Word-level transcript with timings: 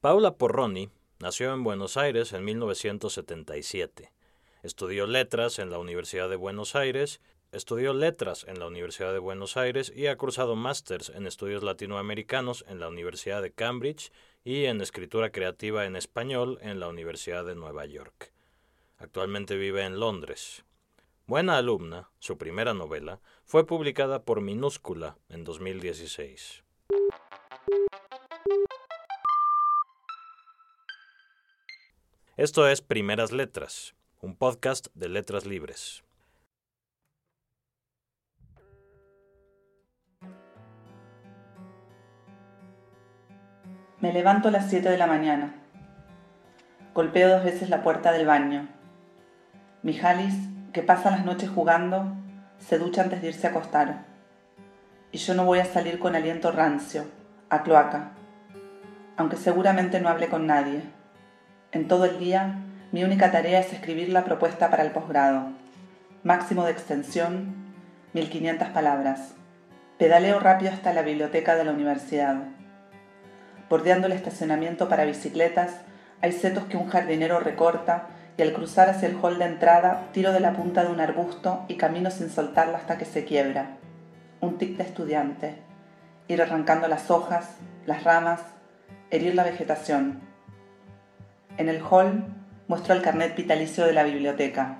Paula 0.00 0.38
Porroni 0.38 0.88
nació 1.18 1.52
en 1.52 1.62
Buenos 1.62 1.98
Aires 1.98 2.32
en 2.32 2.42
1977. 2.42 4.10
Estudió 4.62 5.06
letras 5.06 5.58
en 5.58 5.68
la 5.70 5.78
Universidad 5.78 6.30
de 6.30 6.36
Buenos 6.36 6.74
Aires, 6.74 7.20
estudió 7.52 7.92
letras 7.92 8.46
en 8.48 8.58
la 8.58 8.66
Universidad 8.66 9.12
de 9.12 9.18
Buenos 9.18 9.58
Aires 9.58 9.92
y 9.94 10.06
ha 10.06 10.16
cursado 10.16 10.56
másters 10.56 11.10
en 11.10 11.26
estudios 11.26 11.62
latinoamericanos 11.62 12.64
en 12.66 12.80
la 12.80 12.88
Universidad 12.88 13.42
de 13.42 13.52
Cambridge 13.52 14.10
y 14.42 14.64
en 14.64 14.80
escritura 14.80 15.32
creativa 15.32 15.84
en 15.84 15.96
español 15.96 16.58
en 16.62 16.80
la 16.80 16.88
Universidad 16.88 17.44
de 17.44 17.54
Nueva 17.54 17.84
York. 17.84 18.32
Actualmente 18.96 19.58
vive 19.58 19.84
en 19.84 20.00
Londres. 20.00 20.64
Buena 21.26 21.58
alumna, 21.58 22.08
su 22.20 22.38
primera 22.38 22.72
novela, 22.72 23.20
fue 23.44 23.66
publicada 23.66 24.22
por 24.22 24.40
Minúscula 24.40 25.18
en 25.28 25.44
2016. 25.44 26.64
Esto 32.40 32.66
es 32.66 32.80
Primeras 32.80 33.32
Letras, 33.32 33.94
un 34.22 34.34
podcast 34.34 34.86
de 34.94 35.10
letras 35.10 35.44
libres. 35.44 36.02
Me 44.00 44.14
levanto 44.14 44.48
a 44.48 44.52
las 44.52 44.70
7 44.70 44.88
de 44.88 44.96
la 44.96 45.06
mañana. 45.06 45.54
Golpeo 46.94 47.28
dos 47.28 47.44
veces 47.44 47.68
la 47.68 47.82
puerta 47.82 48.10
del 48.10 48.24
baño. 48.24 48.68
Mijalis, 49.82 50.32
que 50.72 50.82
pasa 50.82 51.10
las 51.10 51.26
noches 51.26 51.50
jugando, 51.50 52.10
se 52.58 52.78
ducha 52.78 53.02
antes 53.02 53.20
de 53.20 53.28
irse 53.28 53.48
a 53.48 53.50
acostar. 53.50 54.06
Y 55.12 55.18
yo 55.18 55.34
no 55.34 55.44
voy 55.44 55.58
a 55.58 55.66
salir 55.66 55.98
con 55.98 56.16
aliento 56.16 56.50
rancio, 56.52 57.04
a 57.50 57.62
cloaca, 57.62 58.12
aunque 59.18 59.36
seguramente 59.36 60.00
no 60.00 60.08
hable 60.08 60.30
con 60.30 60.46
nadie. 60.46 60.99
En 61.72 61.86
todo 61.86 62.04
el 62.04 62.18
día, 62.18 62.64
mi 62.90 63.04
única 63.04 63.30
tarea 63.30 63.60
es 63.60 63.72
escribir 63.72 64.08
la 64.08 64.24
propuesta 64.24 64.70
para 64.70 64.82
el 64.82 64.90
posgrado. 64.90 65.50
Máximo 66.24 66.64
de 66.64 66.72
extensión, 66.72 67.54
1500 68.12 68.70
palabras. 68.70 69.34
Pedaleo 69.96 70.40
rápido 70.40 70.72
hasta 70.72 70.92
la 70.92 71.02
biblioteca 71.02 71.54
de 71.54 71.62
la 71.62 71.70
universidad. 71.70 72.38
Bordeando 73.68 74.08
el 74.08 74.14
estacionamiento 74.14 74.88
para 74.88 75.04
bicicletas, 75.04 75.76
hay 76.20 76.32
setos 76.32 76.64
que 76.64 76.76
un 76.76 76.88
jardinero 76.88 77.38
recorta 77.38 78.08
y 78.36 78.42
al 78.42 78.52
cruzar 78.52 78.88
hacia 78.88 79.08
el 79.08 79.16
hall 79.22 79.38
de 79.38 79.44
entrada 79.44 80.08
tiro 80.10 80.32
de 80.32 80.40
la 80.40 80.54
punta 80.54 80.82
de 80.82 80.90
un 80.90 80.98
arbusto 80.98 81.64
y 81.68 81.76
camino 81.76 82.10
sin 82.10 82.30
soltarlo 82.30 82.76
hasta 82.76 82.98
que 82.98 83.04
se 83.04 83.24
quiebra. 83.24 83.76
Un 84.40 84.58
tic 84.58 84.76
de 84.76 84.82
estudiante. 84.82 85.54
Ir 86.26 86.42
arrancando 86.42 86.88
las 86.88 87.12
hojas, 87.12 87.48
las 87.86 88.02
ramas, 88.02 88.40
herir 89.12 89.36
la 89.36 89.44
vegetación 89.44 90.29
en 91.60 91.68
el 91.68 91.82
hall 91.82 92.24
muestro 92.68 92.94
el 92.94 93.02
carnet 93.02 93.36
vitalicio 93.36 93.84
de 93.84 93.92
la 93.92 94.02
biblioteca. 94.02 94.78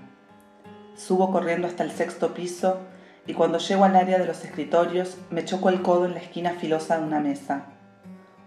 Subo 0.97 1.31
corriendo 1.31 1.67
hasta 1.67 1.84
el 1.84 1.91
sexto 1.91 2.33
piso 2.33 2.78
y 3.27 3.34
cuando 3.34 3.59
llego 3.59 3.84
al 3.84 3.97
área 3.97 4.19
de 4.19 4.25
los 4.25 4.42
escritorios 4.47 5.19
me 5.28 5.45
choco 5.45 5.69
el 5.69 5.83
codo 5.83 6.06
en 6.06 6.14
la 6.14 6.20
esquina 6.20 6.53
filosa 6.53 6.98
de 6.98 7.05
una 7.05 7.20
mesa. 7.20 7.67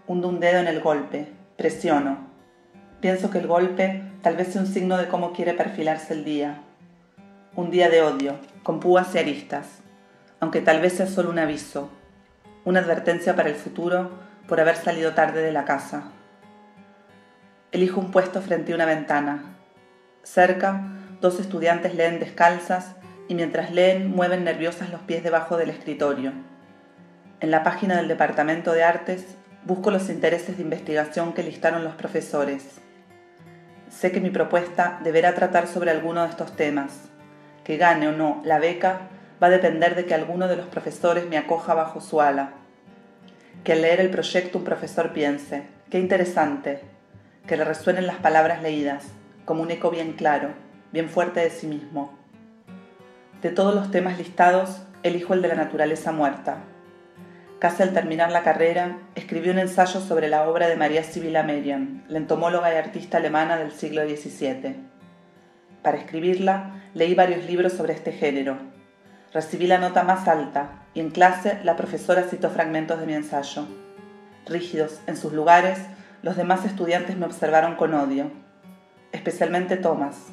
Hundo 0.08 0.28
un 0.28 0.40
dedo 0.40 0.58
en 0.58 0.66
el 0.66 0.80
golpe, 0.80 1.28
presiono. 1.56 2.26
Pienso 3.00 3.30
que 3.30 3.38
el 3.38 3.46
golpe 3.46 4.02
tal 4.20 4.34
vez 4.34 4.48
sea 4.48 4.62
un 4.62 4.66
signo 4.66 4.96
de 4.96 5.06
cómo 5.06 5.32
quiere 5.32 5.54
perfilarse 5.54 6.12
el 6.12 6.24
día. 6.24 6.60
Un 7.54 7.70
día 7.70 7.88
de 7.88 8.02
odio, 8.02 8.34
con 8.64 8.80
púas 8.80 9.14
y 9.14 9.18
aristas, 9.18 9.78
aunque 10.40 10.60
tal 10.60 10.80
vez 10.80 10.94
sea 10.94 11.06
solo 11.06 11.30
un 11.30 11.38
aviso, 11.38 11.88
una 12.64 12.80
advertencia 12.80 13.36
para 13.36 13.48
el 13.48 13.54
futuro 13.54 14.10
por 14.48 14.60
haber 14.60 14.74
salido 14.74 15.14
tarde 15.14 15.40
de 15.40 15.52
la 15.52 15.64
casa. 15.64 16.10
Elijo 17.74 17.98
un 17.98 18.12
puesto 18.12 18.40
frente 18.40 18.70
a 18.70 18.76
una 18.76 18.84
ventana. 18.84 19.56
Cerca, 20.22 20.92
dos 21.20 21.40
estudiantes 21.40 21.96
leen 21.96 22.20
descalzas 22.20 22.94
y 23.26 23.34
mientras 23.34 23.72
leen 23.72 24.12
mueven 24.12 24.44
nerviosas 24.44 24.90
los 24.90 25.00
pies 25.00 25.24
debajo 25.24 25.56
del 25.56 25.70
escritorio. 25.70 26.32
En 27.40 27.50
la 27.50 27.64
página 27.64 27.96
del 27.96 28.06
Departamento 28.06 28.72
de 28.72 28.84
Artes 28.84 29.26
busco 29.64 29.90
los 29.90 30.08
intereses 30.08 30.56
de 30.56 30.62
investigación 30.62 31.32
que 31.32 31.42
listaron 31.42 31.82
los 31.82 31.94
profesores. 31.96 32.78
Sé 33.90 34.12
que 34.12 34.20
mi 34.20 34.30
propuesta 34.30 35.00
deberá 35.02 35.34
tratar 35.34 35.66
sobre 35.66 35.90
alguno 35.90 36.22
de 36.22 36.28
estos 36.28 36.54
temas. 36.54 37.08
Que 37.64 37.76
gane 37.76 38.06
o 38.06 38.12
no 38.12 38.40
la 38.44 38.60
beca 38.60 39.08
va 39.42 39.48
a 39.48 39.50
depender 39.50 39.96
de 39.96 40.04
que 40.04 40.14
alguno 40.14 40.46
de 40.46 40.54
los 40.54 40.66
profesores 40.66 41.28
me 41.28 41.38
acoja 41.38 41.74
bajo 41.74 42.00
su 42.00 42.20
ala. 42.20 42.52
Que 43.64 43.72
al 43.72 43.82
leer 43.82 43.98
el 43.98 44.10
proyecto 44.10 44.58
un 44.58 44.64
profesor 44.64 45.12
piense, 45.12 45.64
qué 45.90 45.98
interesante, 45.98 46.93
que 47.46 47.56
le 47.56 47.64
resuenen 47.64 48.06
las 48.06 48.16
palabras 48.16 48.62
leídas, 48.62 49.04
como 49.44 49.62
un 49.62 49.70
eco 49.70 49.90
bien 49.90 50.12
claro, 50.12 50.50
bien 50.92 51.08
fuerte 51.08 51.40
de 51.40 51.50
sí 51.50 51.66
mismo. 51.66 52.16
De 53.42 53.50
todos 53.50 53.74
los 53.74 53.90
temas 53.90 54.18
listados, 54.18 54.82
elijo 55.02 55.34
el 55.34 55.42
de 55.42 55.48
la 55.48 55.54
naturaleza 55.54 56.12
muerta. 56.12 56.58
Casi 57.58 57.82
al 57.82 57.92
terminar 57.92 58.30
la 58.30 58.42
carrera, 58.42 58.98
escribí 59.14 59.50
un 59.50 59.58
ensayo 59.58 60.00
sobre 60.00 60.28
la 60.28 60.48
obra 60.48 60.68
de 60.68 60.76
María 60.76 61.02
Sibila 61.04 61.42
Merian, 61.42 62.04
la 62.08 62.18
entomóloga 62.18 62.72
y 62.72 62.76
artista 62.76 63.18
alemana 63.18 63.56
del 63.56 63.72
siglo 63.72 64.02
XVII. 64.02 64.76
Para 65.82 65.98
escribirla, 65.98 66.82
leí 66.94 67.14
varios 67.14 67.44
libros 67.44 67.74
sobre 67.74 67.92
este 67.92 68.12
género. 68.12 68.56
Recibí 69.32 69.66
la 69.66 69.78
nota 69.78 70.02
más 70.02 70.26
alta 70.28 70.82
y 70.94 71.00
en 71.00 71.10
clase 71.10 71.58
la 71.64 71.76
profesora 71.76 72.22
citó 72.22 72.48
fragmentos 72.50 72.98
de 73.00 73.06
mi 73.06 73.14
ensayo. 73.14 73.66
Rígidos 74.46 75.00
en 75.06 75.16
sus 75.16 75.32
lugares, 75.32 75.78
los 76.24 76.36
demás 76.36 76.64
estudiantes 76.64 77.18
me 77.18 77.26
observaron 77.26 77.76
con 77.76 77.92
odio, 77.92 78.30
especialmente 79.12 79.76
Thomas, 79.76 80.28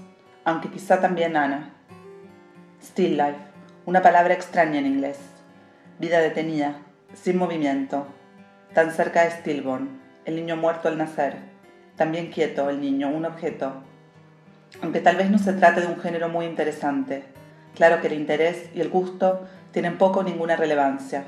aunque 0.46 0.70
quizá 0.70 1.02
también 1.02 1.36
Ana. 1.36 1.74
Still 2.82 3.18
life, 3.18 3.36
una 3.86 4.02
palabra 4.02 4.34
extraña 4.34 4.80
en 4.80 4.86
inglés. 4.86 5.20
Vida 6.00 6.20
detenida, 6.20 6.78
sin 7.14 7.38
movimiento, 7.38 8.08
tan 8.74 8.92
cerca 8.92 9.26
de 9.26 9.32
stillborn, 9.32 10.00
el 10.24 10.38
niño 10.38 10.56
muerto 10.56 10.88
al 10.88 10.98
nacer, 10.98 11.36
también 11.98 12.32
quieto 12.32 12.70
el 12.70 12.80
niño, 12.80 13.10
un 13.10 13.26
objeto. 13.26 13.74
Aunque 14.82 15.02
tal 15.02 15.18
vez 15.18 15.30
no 15.30 15.40
se 15.40 15.52
trate 15.52 15.82
de 15.82 15.88
un 15.88 16.00
género 16.00 16.30
muy 16.30 16.46
interesante, 16.46 17.26
claro 17.76 18.00
que 18.00 18.08
el 18.08 18.14
interés 18.14 18.70
y 18.74 18.80
el 18.80 18.88
gusto 18.88 19.46
tienen 19.74 19.98
poco 19.98 20.22
o 20.22 20.24
ninguna 20.24 20.56
relevancia, 20.56 21.26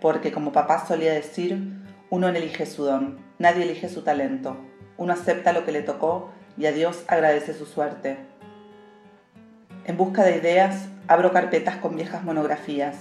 porque 0.00 0.30
como 0.30 0.52
papá 0.52 0.86
solía 0.86 1.12
decir, 1.12 1.85
uno 2.08 2.28
elige 2.28 2.66
su 2.66 2.84
don, 2.84 3.18
nadie 3.40 3.64
elige 3.64 3.88
su 3.88 4.02
talento. 4.02 4.56
Uno 4.96 5.12
acepta 5.12 5.52
lo 5.52 5.64
que 5.64 5.72
le 5.72 5.82
tocó 5.82 6.30
y 6.56 6.66
a 6.66 6.72
Dios 6.72 7.04
agradece 7.08 7.52
su 7.52 7.66
suerte. 7.66 8.16
En 9.84 9.96
busca 9.96 10.22
de 10.22 10.36
ideas, 10.36 10.88
abro 11.08 11.32
carpetas 11.32 11.76
con 11.76 11.96
viejas 11.96 12.22
monografías. 12.22 12.96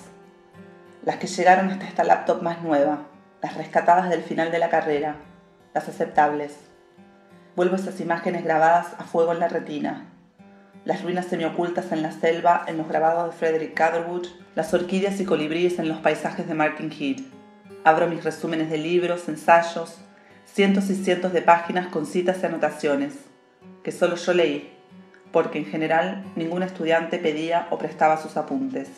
Las 1.04 1.18
que 1.18 1.28
llegaron 1.28 1.70
hasta 1.70 1.86
esta 1.86 2.04
laptop 2.04 2.42
más 2.42 2.64
nueva, 2.64 3.06
las 3.44 3.56
rescatadas 3.56 4.10
del 4.10 4.24
final 4.24 4.52
de 4.52 4.58
la 4.58 4.70
carrera, 4.70 5.18
las 5.76 5.88
aceptables. 5.88 6.58
Vuelvo 7.56 7.76
esas 7.76 8.00
imágenes 8.00 8.44
grabadas 8.44 8.96
a 8.98 9.04
fuego 9.04 9.34
en 9.34 9.40
la 9.40 9.50
retina. 9.50 10.08
Las 10.84 11.04
ruinas 11.04 11.28
semiocultas 11.28 11.92
en 11.92 12.02
la 12.02 12.12
selva 12.12 12.66
en 12.68 12.78
los 12.78 12.88
grabados 12.88 13.32
de 13.32 13.38
Frederick 13.38 13.76
Catherwood, 13.76 14.26
las 14.56 14.74
orquídeas 14.74 15.20
y 15.20 15.26
colibríes 15.26 15.78
en 15.78 15.90
los 15.90 16.00
paisajes 16.00 16.48
de 16.48 16.56
Martin 16.56 16.92
Heath. 16.92 17.35
Abro 17.86 18.08
mis 18.08 18.24
resúmenes 18.24 18.72
de 18.72 18.80
libros, 18.80 19.30
ensayos, 19.30 20.00
cientos 20.52 20.90
y 20.90 20.96
cientos 20.96 21.34
de 21.34 21.44
páginas 21.44 21.86
con 21.86 22.08
citas 22.08 22.40
y 22.42 22.46
anotaciones, 22.48 23.14
que 23.84 23.92
solo 23.92 24.16
yo 24.16 24.34
leí, 24.34 24.76
porque 25.32 25.60
en 25.60 25.66
general 25.68 26.26
ningún 26.36 26.64
estudiante 26.64 27.20
pedía 27.20 27.68
o 27.70 27.78
prestaba 27.78 28.18
sus 28.18 28.38
apuntes. 28.38 28.90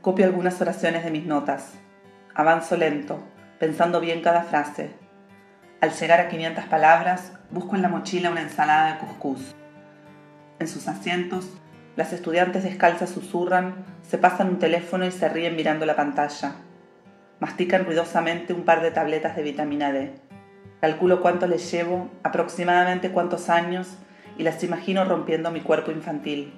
Copio 0.00 0.26
algunas 0.26 0.60
oraciones 0.60 1.02
de 1.02 1.10
mis 1.10 1.26
notas. 1.26 1.72
Avanzo 2.36 2.76
lento, 2.76 3.18
pensando 3.58 3.98
bien 3.98 4.22
cada 4.22 4.44
frase. 4.44 4.90
Al 5.80 5.90
llegar 5.90 6.20
a 6.20 6.28
500 6.28 6.66
palabras, 6.66 7.32
busco 7.50 7.74
en 7.74 7.82
la 7.82 7.88
mochila 7.88 8.30
una 8.30 8.42
ensalada 8.42 8.92
de 8.92 8.98
cuscús. 9.00 9.56
En 10.60 10.68
sus 10.68 10.86
asientos, 10.86 11.48
las 11.96 12.12
estudiantes 12.12 12.62
descalzas 12.62 13.10
susurran, 13.10 13.84
se 14.08 14.18
pasan 14.18 14.50
un 14.50 14.60
teléfono 14.60 15.04
y 15.04 15.10
se 15.10 15.28
ríen 15.28 15.56
mirando 15.56 15.84
la 15.84 15.96
pantalla. 15.96 16.54
Mastican 17.40 17.86
ruidosamente 17.86 18.52
un 18.52 18.64
par 18.64 18.82
de 18.82 18.90
tabletas 18.90 19.34
de 19.34 19.42
vitamina 19.42 19.92
D. 19.92 20.12
Calculo 20.82 21.22
cuánto 21.22 21.46
les 21.46 21.72
llevo, 21.72 22.10
aproximadamente 22.22 23.12
cuántos 23.12 23.48
años, 23.48 23.96
y 24.36 24.42
las 24.42 24.62
imagino 24.62 25.06
rompiendo 25.06 25.50
mi 25.50 25.62
cuerpo 25.62 25.90
infantil. 25.90 26.52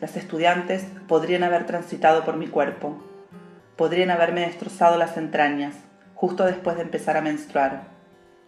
Las 0.00 0.16
estudiantes 0.16 0.86
podrían 1.08 1.42
haber 1.42 1.66
transitado 1.66 2.24
por 2.24 2.36
mi 2.36 2.46
cuerpo. 2.46 3.04
Podrían 3.74 4.10
haberme 4.12 4.42
destrozado 4.42 4.96
las 4.96 5.16
entrañas, 5.16 5.74
justo 6.14 6.44
después 6.44 6.76
de 6.76 6.82
empezar 6.82 7.16
a 7.16 7.22
menstruar. 7.22 7.88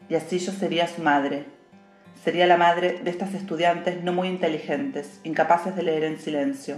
Y 0.09 0.15
así 0.15 0.39
yo 0.39 0.53
sería 0.53 0.87
su 0.87 1.03
madre. 1.03 1.47
Sería 2.23 2.47
la 2.47 2.57
madre 2.57 3.01
de 3.03 3.11
estas 3.11 3.35
estudiantes 3.35 4.05
no 4.05 4.13
muy 4.13 4.29
inteligentes, 4.29 5.21
incapaces 5.25 5.75
de 5.75 5.83
leer 5.83 6.05
en 6.05 6.21
silencio. 6.21 6.77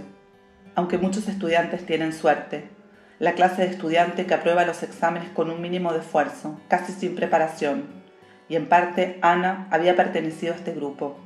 Aunque 0.73 0.97
muchos 0.97 1.27
estudiantes 1.27 1.85
tienen 1.85 2.13
suerte, 2.13 2.80
la 3.21 3.33
clase 3.33 3.61
de 3.61 3.67
estudiante 3.67 4.25
que 4.25 4.33
aprueba 4.33 4.65
los 4.65 4.81
exámenes 4.81 5.29
con 5.29 5.51
un 5.51 5.61
mínimo 5.61 5.93
de 5.93 5.99
esfuerzo, 5.99 6.59
casi 6.67 6.91
sin 6.91 7.13
preparación, 7.13 7.85
y 8.49 8.55
en 8.55 8.67
parte 8.67 9.19
Ana 9.21 9.67
había 9.69 9.95
pertenecido 9.95 10.53
a 10.53 10.55
este 10.55 10.71
grupo. 10.71 11.19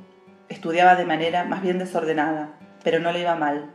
Estudiaba 0.50 0.96
de 0.96 1.06
manera 1.06 1.44
más 1.44 1.62
bien 1.62 1.78
desordenada, 1.78 2.50
pero 2.84 2.98
no 2.98 3.12
le 3.12 3.20
iba 3.20 3.34
mal, 3.34 3.70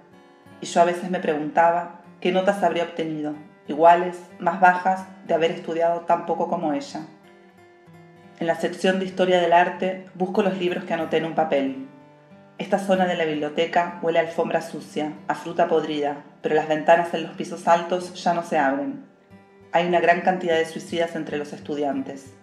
y 0.62 0.68
yo 0.68 0.82
a 0.82 0.86
veces 0.86 1.10
me 1.10 1.20
preguntaba 1.20 2.02
qué 2.20 2.32
notas 2.32 2.62
habría 2.62 2.84
obtenido, 2.84 3.34
iguales, 3.68 4.20
más 4.38 4.62
bajas, 4.62 5.08
de 5.26 5.34
haber 5.34 5.50
estudiado 5.50 6.02
tan 6.02 6.28
poco 6.28 6.48
como 6.48 6.74
ella. 6.74 7.02
En 8.40 8.46
la 8.46 8.54
sección 8.54 9.00
de 9.00 9.06
Historia 9.06 9.42
del 9.42 9.52
Arte 9.52 10.06
busco 10.14 10.44
los 10.44 10.60
libros 10.60 10.84
que 10.84 10.94
anoté 10.94 11.18
en 11.18 11.26
un 11.26 11.34
papel. 11.34 11.88
Esta 12.58 12.80
zona 12.80 13.06
de 13.06 13.16
la 13.16 13.26
biblioteca 13.26 14.00
huele 14.02 14.20
a 14.20 14.22
alfombra 14.22 14.62
sucia, 14.62 15.14
a 15.28 15.36
fruta 15.36 15.68
podrida, 15.68 16.24
pero 16.42 16.56
las 16.56 16.68
ventanas 16.68 17.14
en 17.14 17.24
los 17.24 17.32
pisos 17.34 17.68
altos 17.68 18.14
ya 18.24 18.34
no 18.34 18.44
se 18.44 18.58
abren. 18.58 19.06
Hay 19.72 19.88
una 19.88 20.00
gran 20.00 20.22
cantidad 20.22 20.58
de 20.58 20.66
suicidas 20.66 21.16
entre 21.16 21.38
los 21.38 21.54
estudiantes. 21.54 22.34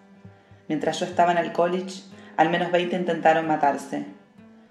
Mientras 0.67 0.99
yo 1.01 1.07
estaba 1.07 1.33
en 1.33 1.39
el 1.39 1.53
college, 1.53 2.03
al 2.37 2.51
menos 2.51 2.73
20 2.73 2.97
intentaron 2.97 3.47
matarse, 3.47 4.07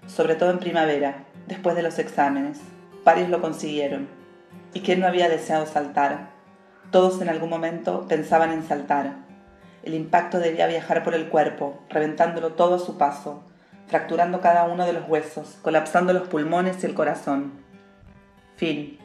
sobre 0.06 0.34
todo 0.34 0.50
en 0.50 0.58
primavera, 0.58 1.24
después 1.46 1.76
de 1.76 1.82
los 1.82 1.98
exámenes. 1.98 2.60
Varios 3.04 3.30
lo 3.30 3.40
consiguieron. 3.40 4.08
¿Y 4.74 4.80
quién 4.80 5.00
no 5.00 5.06
había 5.06 5.28
deseado 5.28 5.66
saltar? 5.66 6.30
Todos 6.90 7.20
en 7.22 7.28
algún 7.28 7.48
momento 7.48 8.06
pensaban 8.08 8.52
en 8.52 8.66
saltar. 8.66 9.16
El 9.82 9.94
impacto 9.94 10.38
debía 10.40 10.66
viajar 10.66 11.04
por 11.04 11.14
el 11.14 11.28
cuerpo, 11.28 11.82
reventándolo 11.88 12.52
todo 12.52 12.74
a 12.74 12.78
su 12.78 12.98
paso, 12.98 13.44
fracturando 13.88 14.40
cada 14.40 14.64
uno 14.64 14.86
de 14.86 14.92
los 14.92 15.08
huesos, 15.08 15.58
colapsando 15.62 16.12
los 16.12 16.28
pulmones 16.28 16.82
y 16.82 16.86
el 16.86 16.94
corazón. 16.94 17.52
Fin. 18.56 18.98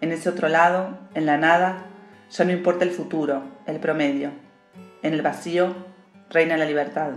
En 0.00 0.12
ese 0.12 0.28
otro 0.28 0.48
lado, 0.48 0.98
en 1.14 1.24
la 1.24 1.38
nada, 1.38 1.84
ya 2.30 2.44
no 2.44 2.52
importa 2.52 2.84
el 2.84 2.90
futuro, 2.90 3.44
el 3.66 3.78
promedio. 3.80 4.32
En 5.02 5.14
el 5.14 5.22
vacío 5.22 5.74
reina 6.30 6.56
la 6.56 6.66
libertad. 6.66 7.12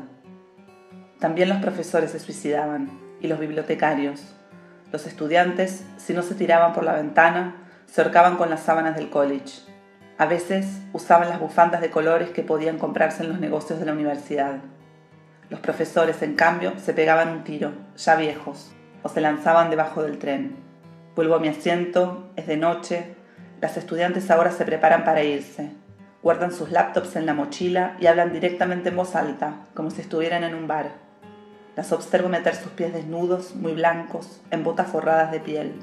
También 1.20 1.50
los 1.50 1.58
profesores 1.58 2.12
se 2.12 2.20
suicidaban, 2.20 3.08
y 3.20 3.28
los 3.28 3.40
bibliotecarios. 3.40 4.22
Los 4.92 5.08
estudiantes, 5.08 5.84
si 5.98 6.14
no 6.14 6.22
se 6.22 6.36
tiraban 6.36 6.74
por 6.74 6.84
la 6.84 6.94
ventana, 6.94 7.56
se 7.88 8.02
ahorcaban 8.02 8.38
con 8.38 8.50
las 8.50 8.62
sábanas 8.62 8.96
del 8.96 9.10
college. 9.10 9.62
A 10.18 10.26
veces 10.26 10.82
usaban 10.94 11.30
las 11.30 11.40
bufandas 11.40 11.82
de 11.82 11.90
colores 11.90 12.30
que 12.30 12.44
podían 12.44 12.78
comprarse 12.78 13.24
en 13.24 13.30
los 13.30 13.40
negocios 13.40 13.80
de 13.80 13.86
la 13.86 13.94
universidad. 13.94 14.60
Los 15.50 15.62
profesores, 15.62 16.22
en 16.22 16.36
cambio, 16.36 16.74
se 16.78 16.94
pegaban 16.94 17.30
un 17.30 17.44
tiro, 17.44 17.72
ya 17.96 18.16
viejos, 18.16 18.72
o 19.04 19.10
se 19.10 19.22
lanzaban 19.22 19.70
debajo 19.70 20.04
del 20.04 20.18
tren. 20.18 20.58
Vuelvo 21.16 21.36
a 21.36 21.40
mi 21.40 21.48
asiento, 21.48 22.30
es 22.36 22.48
de 22.48 22.58
noche, 22.58 23.16
las 23.62 23.78
estudiantes 23.78 24.30
ahora 24.30 24.52
se 24.52 24.66
preparan 24.66 25.04
para 25.04 25.24
irse. 25.24 25.72
Guardan 26.22 26.52
sus 26.52 26.70
laptops 26.70 27.16
en 27.16 27.26
la 27.26 27.34
mochila 27.34 27.96
y 28.00 28.08
hablan 28.08 28.34
directamente 28.34 28.90
en 28.90 28.98
voz 28.98 29.16
alta, 29.16 29.66
como 29.74 29.90
si 29.90 30.02
estuvieran 30.02 30.44
en 30.44 30.54
un 30.54 30.68
bar. 30.68 30.92
Las 31.76 31.92
observo 31.92 32.28
meter 32.28 32.54
sus 32.56 32.72
pies 32.72 32.94
desnudos, 32.94 33.56
muy 33.56 33.74
blancos, 33.74 34.42
en 34.52 34.64
botas 34.64 34.88
forradas 34.88 35.32
de 35.32 35.40
piel. 35.40 35.80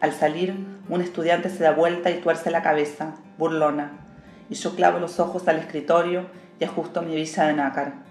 Al 0.00 0.12
salir, 0.12 0.54
un 0.88 1.00
estudiante 1.00 1.50
se 1.50 1.64
da 1.64 1.72
vuelta 1.72 2.10
y 2.10 2.20
tuerce 2.20 2.50
la 2.50 2.62
cabeza, 2.62 3.14
burlona, 3.38 3.92
y 4.50 4.54
yo 4.54 4.76
clavo 4.76 4.98
los 4.98 5.18
ojos 5.18 5.48
al 5.48 5.56
escritorio 5.56 6.26
y 6.60 6.64
ajusto 6.64 7.02
mi 7.02 7.16
visa 7.16 7.46
de 7.46 7.54
nácar. 7.54 8.07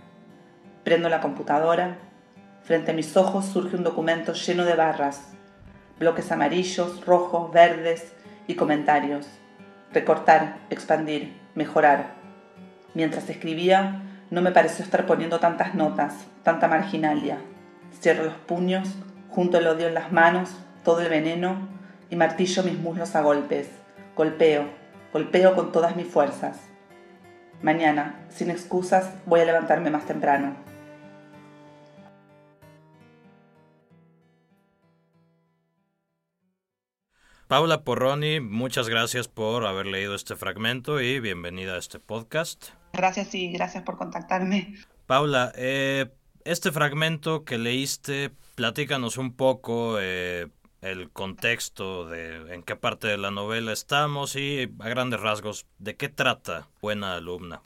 Prendo 0.87 1.09
la 1.09 1.19
computadora. 1.19 1.97
Frente 2.63 2.91
a 2.91 2.93
mis 2.93 3.17
ojos 3.17 3.43
surge 3.43 3.75
un 3.75 3.83
documento 3.83 4.31
lleno 4.31 4.63
de 4.63 4.73
barras, 4.73 5.33
bloques 5.99 6.31
amarillos, 6.31 7.05
rojos, 7.05 7.51
verdes 7.51 8.13
y 8.47 8.55
comentarios. 8.55 9.27
Recortar, 9.91 10.59
expandir, 10.69 11.37
mejorar. 11.55 12.11
Mientras 12.93 13.29
escribía, 13.29 14.01
no 14.29 14.41
me 14.41 14.53
pareció 14.53 14.85
estar 14.85 15.05
poniendo 15.05 15.41
tantas 15.41 15.75
notas, 15.75 16.13
tanta 16.43 16.69
marginalia. 16.69 17.39
Cierro 17.99 18.23
los 18.23 18.35
puños, 18.35 18.87
junto 19.29 19.57
el 19.57 19.67
odio 19.67 19.89
en 19.89 19.93
las 19.93 20.13
manos, 20.13 20.55
todo 20.85 21.01
el 21.01 21.09
veneno 21.09 21.67
y 22.09 22.15
martillo 22.15 22.63
mis 22.63 22.79
muslos 22.79 23.13
a 23.17 23.21
golpes. 23.23 23.67
Golpeo, 24.15 24.63
golpeo 25.11 25.53
con 25.53 25.73
todas 25.73 25.97
mis 25.97 26.07
fuerzas. 26.07 26.61
Mañana, 27.61 28.21
sin 28.29 28.49
excusas, 28.51 29.11
voy 29.25 29.41
a 29.41 29.45
levantarme 29.45 29.89
más 29.89 30.05
temprano. 30.05 30.66
Paula 37.47 37.83
Porroni, 37.83 38.41
muchas 38.41 38.89
gracias 38.89 39.29
por 39.29 39.65
haber 39.65 39.85
leído 39.85 40.15
este 40.15 40.35
fragmento 40.35 40.99
y 40.99 41.21
bienvenida 41.21 41.75
a 41.75 41.77
este 41.77 41.97
podcast. 41.97 42.71
Gracias 42.91 43.33
y 43.35 43.53
gracias 43.53 43.85
por 43.85 43.97
contactarme. 43.97 44.75
Paula, 45.05 45.53
eh, 45.55 46.07
este 46.43 46.73
fragmento 46.73 47.45
que 47.45 47.57
leíste, 47.57 48.31
platícanos 48.55 49.17
un 49.17 49.31
poco 49.31 49.95
eh, 49.97 50.47
el 50.81 51.09
contexto 51.09 52.05
de 52.09 52.53
en 52.53 52.63
qué 52.63 52.75
parte 52.75 53.07
de 53.07 53.17
la 53.17 53.31
novela 53.31 53.71
estamos 53.71 54.35
y 54.35 54.69
a 54.79 54.89
grandes 54.89 55.21
rasgos 55.21 55.65
de 55.79 55.95
qué 55.95 56.09
trata 56.09 56.67
Buena 56.81 57.15
alumna. 57.15 57.61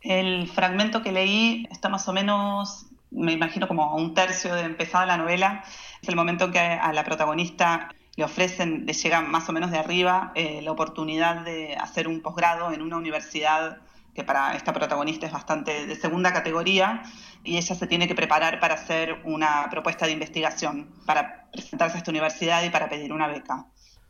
El 0.00 0.48
fragmento 0.48 1.02
que 1.02 1.12
leí 1.12 1.68
está 1.70 1.90
más 1.90 2.08
o 2.08 2.14
menos, 2.14 2.86
me 3.10 3.32
imagino 3.32 3.68
como 3.68 3.96
un 3.96 4.14
tercio 4.14 4.54
de 4.54 4.62
empezada 4.62 5.04
la 5.04 5.18
novela. 5.18 5.62
Es 6.00 6.08
el 6.08 6.16
momento 6.16 6.46
en 6.46 6.52
que 6.52 6.58
a 6.58 6.90
la 6.94 7.04
protagonista 7.04 7.90
le 8.16 8.24
ofrecen, 8.24 8.86
le 8.86 8.92
llega 8.92 9.20
más 9.20 9.48
o 9.48 9.52
menos 9.52 9.70
de 9.70 9.78
arriba 9.78 10.32
eh, 10.34 10.60
la 10.62 10.72
oportunidad 10.72 11.44
de 11.44 11.76
hacer 11.76 12.06
un 12.08 12.20
posgrado 12.20 12.72
en 12.72 12.82
una 12.82 12.96
universidad 12.96 13.78
que 14.14 14.22
para 14.22 14.54
esta 14.54 14.72
protagonista 14.72 15.26
es 15.26 15.32
bastante 15.32 15.86
de 15.86 15.96
segunda 15.96 16.32
categoría, 16.32 17.02
y 17.42 17.58
ella 17.58 17.74
se 17.74 17.86
tiene 17.86 18.06
que 18.06 18.14
preparar 18.14 18.60
para 18.60 18.74
hacer 18.74 19.20
una 19.24 19.68
propuesta 19.70 20.06
de 20.06 20.12
investigación, 20.12 20.88
para 21.04 21.50
presentarse 21.52 21.96
a 21.96 21.98
esta 21.98 22.10
universidad 22.10 22.62
y 22.62 22.70
para 22.70 22.88
pedir 22.88 23.12
una 23.12 23.26
beca. 23.26 23.66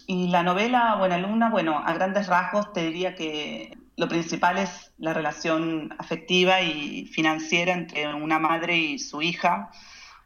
Y 0.06 0.28
la 0.28 0.42
novela 0.42 0.96
Buena 0.96 1.14
Alumna, 1.14 1.48
bueno, 1.48 1.82
a 1.84 1.94
grandes 1.94 2.26
rasgos 2.26 2.72
te 2.74 2.82
diría 2.82 3.14
que 3.14 3.78
lo 3.96 4.08
principal 4.08 4.58
es 4.58 4.92
la 4.98 5.14
relación 5.14 5.94
afectiva 5.98 6.60
y 6.60 7.06
financiera 7.06 7.72
entre 7.72 8.12
una 8.14 8.38
madre 8.38 8.76
y 8.76 8.98
su 8.98 9.22
hija, 9.22 9.70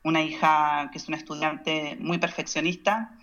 una 0.02 0.22
hija 0.22 0.88
que 0.90 0.98
es 0.98 1.06
una 1.06 1.16
estudiante 1.16 1.96
muy 2.00 2.19
perfeccionista, 2.19 3.18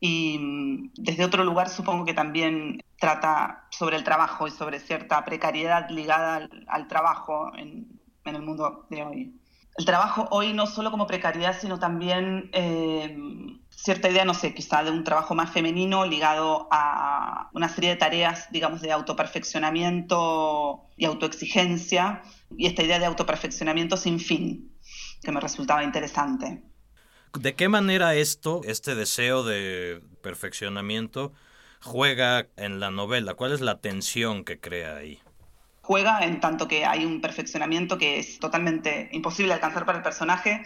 y 0.00 0.38
mm, 0.38 0.92
desde 0.96 1.24
otro 1.24 1.44
lugar 1.44 1.68
supongo 1.68 2.04
que 2.04 2.14
también 2.14 2.82
trata 2.98 3.66
sobre 3.70 3.96
el 3.96 4.04
trabajo 4.04 4.48
y 4.48 4.50
sobre 4.50 4.80
cierta 4.80 5.24
precariedad 5.24 5.88
ligada 5.90 6.48
al, 6.66 6.88
trabajo 6.88 7.52
en, 7.56 8.00
en, 8.24 8.34
el 8.34 8.42
mundo 8.42 8.86
de 8.90 9.02
hoy. 9.02 9.40
El 9.76 9.84
trabajo 9.84 10.26
hoy 10.30 10.52
no 10.52 10.66
solo 10.66 10.90
como 10.90 11.06
precariedad, 11.06 11.56
sino 11.58 11.78
también 11.78 12.50
eh, 12.52 13.16
cierta 13.70 14.10
idea, 14.10 14.24
no 14.24 14.34
sé, 14.34 14.52
quizá 14.54 14.82
de 14.82 14.90
un 14.90 15.04
trabajo 15.04 15.34
más 15.34 15.50
femenino 15.50 16.04
ligado 16.04 16.68
a 16.70 17.48
una 17.54 17.68
serie 17.68 17.90
de 17.90 17.96
tareas, 17.96 18.50
digamos, 18.50 18.82
de 18.82 18.92
autoperfeccionamiento 18.92 20.86
y 20.96 21.04
autoexigencia, 21.06 22.22
y 22.56 22.66
esta 22.66 22.82
idea 22.82 22.98
de 22.98 23.06
autoperfeccionamiento 23.06 23.96
sin 23.96 24.20
fin, 24.20 24.72
que 25.22 25.32
me 25.32 25.40
resultaba 25.40 25.82
interesante. 25.84 26.62
¿De 27.38 27.54
qué 27.54 27.68
manera 27.68 28.14
esto, 28.14 28.60
este 28.64 28.94
deseo 28.94 29.44
de 29.44 30.02
perfeccionamiento, 30.20 31.32
juega 31.80 32.48
en 32.56 32.80
la 32.80 32.90
novela? 32.90 33.34
¿Cuál 33.34 33.52
es 33.52 33.60
la 33.60 33.80
tensión 33.80 34.44
que 34.44 34.58
crea 34.58 34.96
ahí? 34.96 35.20
Juega 35.82 36.24
en 36.24 36.40
tanto 36.40 36.66
que 36.66 36.84
hay 36.84 37.04
un 37.04 37.20
perfeccionamiento 37.20 37.98
que 37.98 38.18
es 38.18 38.38
totalmente 38.40 39.08
imposible 39.12 39.52
alcanzar 39.52 39.86
para 39.86 39.98
el 39.98 40.04
personaje 40.04 40.62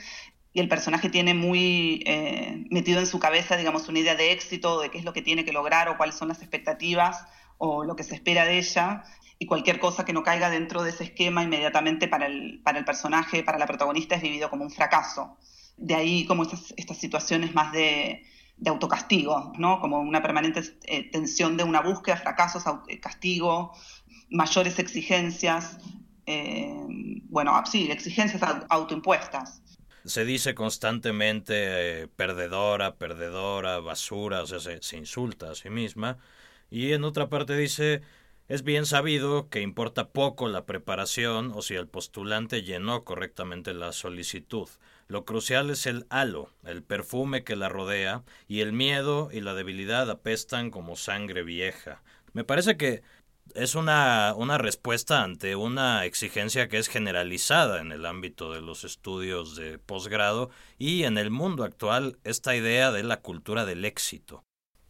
y 0.54 0.60
el 0.60 0.68
personaje 0.68 1.10
tiene 1.10 1.34
muy 1.34 2.02
eh, 2.06 2.64
metido 2.70 3.00
en 3.00 3.06
su 3.06 3.18
cabeza, 3.18 3.56
digamos, 3.56 3.88
una 3.88 3.98
idea 3.98 4.14
de 4.14 4.32
éxito, 4.32 4.80
de 4.80 4.90
qué 4.90 4.98
es 4.98 5.04
lo 5.04 5.12
que 5.12 5.20
tiene 5.20 5.44
que 5.44 5.52
lograr 5.52 5.88
o 5.88 5.96
cuáles 5.96 6.14
son 6.14 6.28
las 6.28 6.40
expectativas 6.40 7.26
o 7.58 7.84
lo 7.84 7.96
que 7.96 8.04
se 8.04 8.14
espera 8.14 8.44
de 8.44 8.58
ella. 8.58 9.04
Y 9.38 9.46
cualquier 9.46 9.80
cosa 9.80 10.04
que 10.04 10.12
no 10.12 10.22
caiga 10.22 10.48
dentro 10.48 10.82
de 10.82 10.90
ese 10.90 11.04
esquema 11.04 11.42
inmediatamente 11.42 12.08
para 12.08 12.26
el, 12.26 12.60
para 12.64 12.78
el 12.78 12.84
personaje, 12.84 13.42
para 13.42 13.58
la 13.58 13.66
protagonista, 13.66 14.14
es 14.14 14.22
vivido 14.22 14.48
como 14.48 14.64
un 14.64 14.70
fracaso. 14.70 15.36
De 15.76 15.94
ahí 15.94 16.26
como 16.26 16.44
estas, 16.44 16.72
estas 16.76 16.98
situaciones 16.98 17.54
más 17.54 17.72
de, 17.72 18.24
autocastigo, 18.66 19.52
¿no? 19.58 19.80
Como 19.80 20.00
una 20.00 20.22
permanente 20.22 20.62
eh, 20.84 21.10
tensión 21.10 21.56
de 21.56 21.64
una 21.64 21.80
búsqueda, 21.80 22.16
fracasos, 22.16 22.62
eh, 22.88 23.00
castigo, 23.00 23.72
mayores 24.30 24.78
exigencias, 24.78 25.78
eh, 26.26 26.72
bueno, 27.28 27.60
sí, 27.70 27.90
exigencias 27.90 28.42
autoimpuestas. 28.68 29.60
Se 30.04 30.24
dice 30.24 30.54
constantemente 30.54 32.08
perdedora, 32.08 32.96
perdedora, 32.96 33.80
basura, 33.80 34.42
o 34.42 34.46
sea, 34.46 34.60
se, 34.60 34.82
se 34.82 34.96
insulta 34.96 35.50
a 35.50 35.54
sí 35.54 35.70
misma. 35.70 36.18
Y 36.70 36.92
en 36.92 37.04
otra 37.04 37.28
parte 37.28 37.56
dice, 37.56 38.02
es 38.48 38.62
bien 38.62 38.84
sabido 38.84 39.48
que 39.48 39.62
importa 39.62 40.10
poco 40.10 40.48
la 40.48 40.66
preparación 40.66 41.52
o 41.54 41.62
si 41.62 41.74
el 41.74 41.88
postulante 41.88 42.62
llenó 42.62 43.04
correctamente 43.04 43.72
la 43.72 43.92
solicitud. 43.92 44.68
Lo 45.06 45.24
crucial 45.24 45.70
es 45.70 45.86
el 45.86 46.06
halo, 46.08 46.50
el 46.64 46.82
perfume 46.82 47.44
que 47.44 47.56
la 47.56 47.68
rodea, 47.68 48.24
y 48.48 48.60
el 48.60 48.72
miedo 48.72 49.28
y 49.32 49.40
la 49.40 49.54
debilidad 49.54 50.10
apestan 50.10 50.70
como 50.70 50.96
sangre 50.96 51.42
vieja. 51.42 52.02
Me 52.32 52.44
parece 52.44 52.76
que 52.76 53.02
es 53.54 53.74
una, 53.74 54.34
una 54.36 54.58
respuesta 54.58 55.22
ante 55.22 55.56
una 55.56 56.04
exigencia 56.04 56.68
que 56.68 56.78
es 56.78 56.88
generalizada 56.88 57.80
en 57.80 57.92
el 57.92 58.06
ámbito 58.06 58.52
de 58.52 58.62
los 58.62 58.84
estudios 58.84 59.56
de 59.56 59.78
posgrado 59.78 60.50
y 60.78 61.04
en 61.04 61.18
el 61.18 61.30
mundo 61.30 61.64
actual 61.64 62.18
esta 62.24 62.56
idea 62.56 62.90
de 62.90 63.02
la 63.02 63.20
cultura 63.20 63.64
del 63.64 63.84
éxito. 63.84 64.42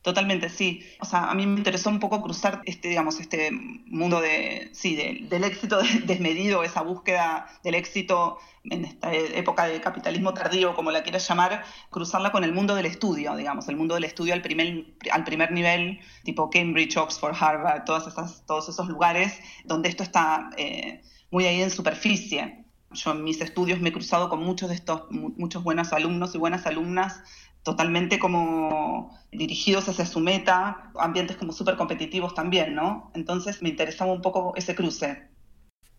Totalmente, 0.04 0.50
sí. 0.50 0.84
O 1.00 1.06
sea, 1.06 1.30
a 1.30 1.34
mí 1.34 1.46
me 1.46 1.56
interesó 1.56 1.88
un 1.88 1.98
poco 1.98 2.20
cruzar 2.20 2.60
este, 2.66 2.88
digamos, 2.88 3.20
este 3.20 3.50
mundo 3.50 4.20
de, 4.20 4.68
sí, 4.74 4.94
del 4.94 5.44
éxito 5.44 5.78
desmedido, 6.04 6.62
esa 6.62 6.82
búsqueda 6.82 7.46
del 7.62 7.74
éxito 7.74 8.36
en 8.64 8.84
esta 8.84 9.14
época 9.14 9.64
de 9.64 9.80
capitalismo 9.80 10.34
tardío, 10.34 10.74
como 10.74 10.90
la 10.90 11.02
quieras 11.02 11.26
llamar, 11.26 11.64
cruzarla 11.88 12.32
con 12.32 12.44
el 12.44 12.52
mundo 12.52 12.74
del 12.74 12.84
estudio, 12.84 13.34
digamos, 13.34 13.66
el 13.68 13.76
mundo 13.76 13.94
del 13.94 14.04
estudio 14.04 14.34
al 14.34 14.42
primer, 14.42 14.84
al 15.10 15.24
primer 15.24 15.52
nivel, 15.52 16.00
tipo 16.22 16.50
Cambridge, 16.50 16.98
Oxford, 16.98 17.34
Harvard, 17.40 17.84
todas 17.84 18.06
esas, 18.06 18.44
todos 18.44 18.68
esos 18.68 18.86
lugares 18.88 19.40
donde 19.64 19.88
esto 19.88 20.02
está 20.02 20.50
eh, 20.58 21.00
muy 21.30 21.46
ahí 21.46 21.62
en 21.62 21.70
superficie. 21.70 22.66
Yo 22.90 23.12
en 23.12 23.24
mis 23.24 23.40
estudios 23.40 23.80
me 23.80 23.88
he 23.88 23.92
cruzado 23.92 24.28
con 24.28 24.42
muchos 24.42 24.68
de 24.68 24.74
estos, 24.74 25.10
muchos 25.10 25.64
buenos 25.64 25.94
alumnos 25.94 26.34
y 26.34 26.38
buenas 26.38 26.66
alumnas 26.66 27.22
totalmente 27.64 28.18
como 28.18 29.18
dirigidos 29.32 29.88
hacia 29.88 30.06
su 30.06 30.20
meta, 30.20 30.92
ambientes 30.96 31.36
como 31.36 31.52
súper 31.52 31.76
competitivos 31.76 32.34
también, 32.34 32.74
¿no? 32.74 33.10
Entonces 33.14 33.62
me 33.62 33.70
interesaba 33.70 34.12
un 34.12 34.22
poco 34.22 34.52
ese 34.54 34.76
cruce. 34.76 35.28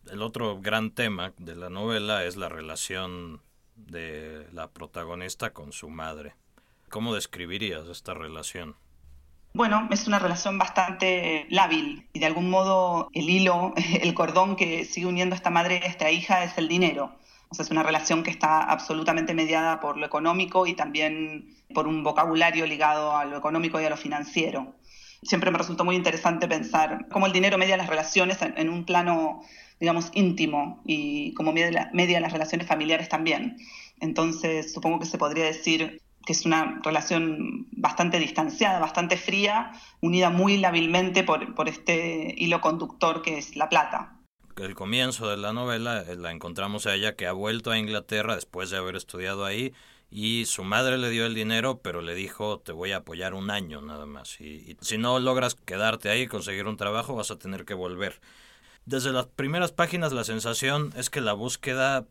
El 0.10 0.22
otro 0.22 0.62
gran 0.62 0.92
tema 0.92 1.34
de 1.38 1.56
la 1.56 1.70
novela 1.70 2.24
es 2.24 2.38
la 2.38 2.48
relación 2.48 3.42
de 3.76 4.48
la 4.54 4.70
protagonista 4.70 5.52
con 5.52 5.74
su 5.74 5.90
madre. 5.90 6.36
¿Cómo 6.90 7.16
describirías 7.16 7.88
esta 7.88 8.14
relación? 8.14 8.76
Bueno, 9.54 9.88
es 9.90 10.08
una 10.08 10.20
relación 10.20 10.60
bastante 10.60 11.48
lábil 11.50 12.08
y 12.14 12.20
de 12.20 12.26
algún 12.28 12.50
modo 12.50 13.10
el 13.14 13.28
hilo, 13.28 13.74
el 14.02 14.14
cordón 14.14 14.56
que 14.56 14.86
sigue 14.86 15.08
uniendo 15.08 15.34
a 15.34 15.38
esta 15.38 15.50
madre 15.50 15.80
y 15.82 15.86
a 15.86 15.90
esta 15.90 16.12
hija 16.12 16.44
es 16.44 16.58
el 16.60 16.68
dinero 16.68 17.16
es 17.60 17.72
una 17.72 17.84
relación 17.84 18.24
que 18.24 18.32
está 18.32 18.62
absolutamente 18.62 19.34
mediada 19.34 19.80
por 19.80 19.98
lo 19.98 20.06
económico 20.06 20.68
y 20.68 20.74
también 20.74 21.56
por 21.74 21.88
un 21.88 22.04
vocabulario 22.04 22.66
ligado 22.66 23.16
a 23.16 23.26
lo 23.26 23.38
económico 23.38 23.80
y 23.80 23.86
a 23.86 23.90
lo 23.90 23.98
financiero. 23.98 24.76
Siempre 25.24 25.52
me 25.52 25.58
resultó 25.58 25.86
muy 25.86 25.96
interesante 25.96 26.48
pensar 26.48 27.08
cómo 27.10 27.26
el 27.26 27.34
dinero 27.34 27.58
media 27.58 27.78
las 27.78 27.88
relaciones 27.88 28.38
en, 28.42 28.70
un 28.70 28.86
plano, 28.86 29.42
digamos, 29.80 30.12
íntimo 30.14 30.82
y 30.86 31.34
cómo 31.34 31.52
media, 31.52 31.90
media 31.94 32.20
las 32.20 32.34
relaciones 32.34 32.68
familiares 32.68 33.10
también. 33.10 33.58
Entonces, 34.00 34.74
supongo 34.74 35.00
que 35.00 35.06
se 35.06 35.18
podría 35.18 35.46
decir 35.46 36.02
que 36.26 36.34
es 36.34 36.46
una 36.46 36.80
relación 36.84 37.68
bastante 37.72 38.20
distanciada, 38.20 38.80
bastante 38.80 39.16
fría, 39.16 39.72
unida 40.02 40.30
muy 40.30 40.58
lábilmente 40.58 41.24
por, 41.24 41.56
por 41.56 41.70
este 41.70 42.34
hilo 42.38 42.62
conductor 42.62 43.22
que 43.22 43.38
es 43.38 43.56
la 43.56 43.70
plata 43.70 44.15
el 44.58 44.76
comienzo 44.76 45.30
de 45.30 45.38
la 45.38 45.54
novela 45.54 46.02
eh, 46.02 46.16
la 46.16 46.32
encontramos 46.32 46.86
a 46.86 46.96
ella 46.96 47.16
que 47.16 47.28
ha 47.28 47.34
vuelto 47.34 47.72
a 47.72 47.78
Inglaterra 47.78 48.36
después 48.36 48.70
de 48.70 48.78
haber 48.78 48.96
estudiado 48.96 49.46
ahí 49.46 49.74
y 50.10 50.46
su 50.46 50.64
madre 50.64 50.98
le 50.98 51.10
dio 51.10 51.26
el 51.26 51.34
dinero, 51.34 51.80
pero 51.82 52.02
le 52.02 52.16
dijo 52.16 52.60
te 52.60 52.72
voy 52.72 52.92
a 52.92 52.98
apoyar 52.98 53.34
un 53.34 53.52
año 53.52 53.82
nada 53.82 54.06
más 54.06 54.40
y, 54.40 54.78
si 54.82 54.98
no 54.98 55.20
logras 55.20 55.56
quedarte 55.56 56.10
ahí 56.10 56.22
y 56.22 56.28
conseguir 56.28 56.68
un 56.68 56.78
trabajo 56.78 57.16
vas 57.16 57.32
a 57.32 57.38
tener 57.38 57.66
que 57.66 57.74
volver. 57.74 58.22
Desde 58.86 59.12
las 59.12 59.26
primeras 59.26 59.72
páginas 59.72 60.14
la 60.14 60.24
sensación 60.24 60.94
es 60.96 61.10
que 61.10 61.22
la 61.22 61.34
búsqueda 61.34 62.06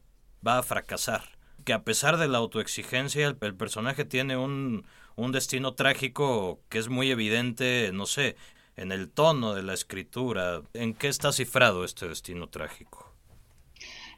va 0.46 0.58
a 0.58 0.62
fracasar, 0.62 1.38
que 1.64 1.72
a 1.72 1.84
pesar 1.84 2.18
de 2.18 2.28
la 2.28 2.38
autoexigencia 2.38 3.26
el, 3.26 3.38
el 3.40 3.54
personaje 3.54 4.04
tiene 4.04 4.36
un, 4.36 4.86
un 5.16 5.32
destino 5.32 5.74
trágico 5.74 6.60
que 6.68 6.78
es 6.78 6.88
muy 6.88 7.10
evidente, 7.10 7.90
no 7.92 8.06
sé, 8.06 8.36
en 8.76 8.92
el 8.92 9.10
tono 9.10 9.54
de 9.54 9.62
la 9.62 9.74
escritura. 9.74 10.62
¿En 10.74 10.94
qué 10.94 11.08
está 11.08 11.32
cifrado 11.32 11.84
este 11.84 12.08
destino 12.08 12.48
trágico? 12.48 13.12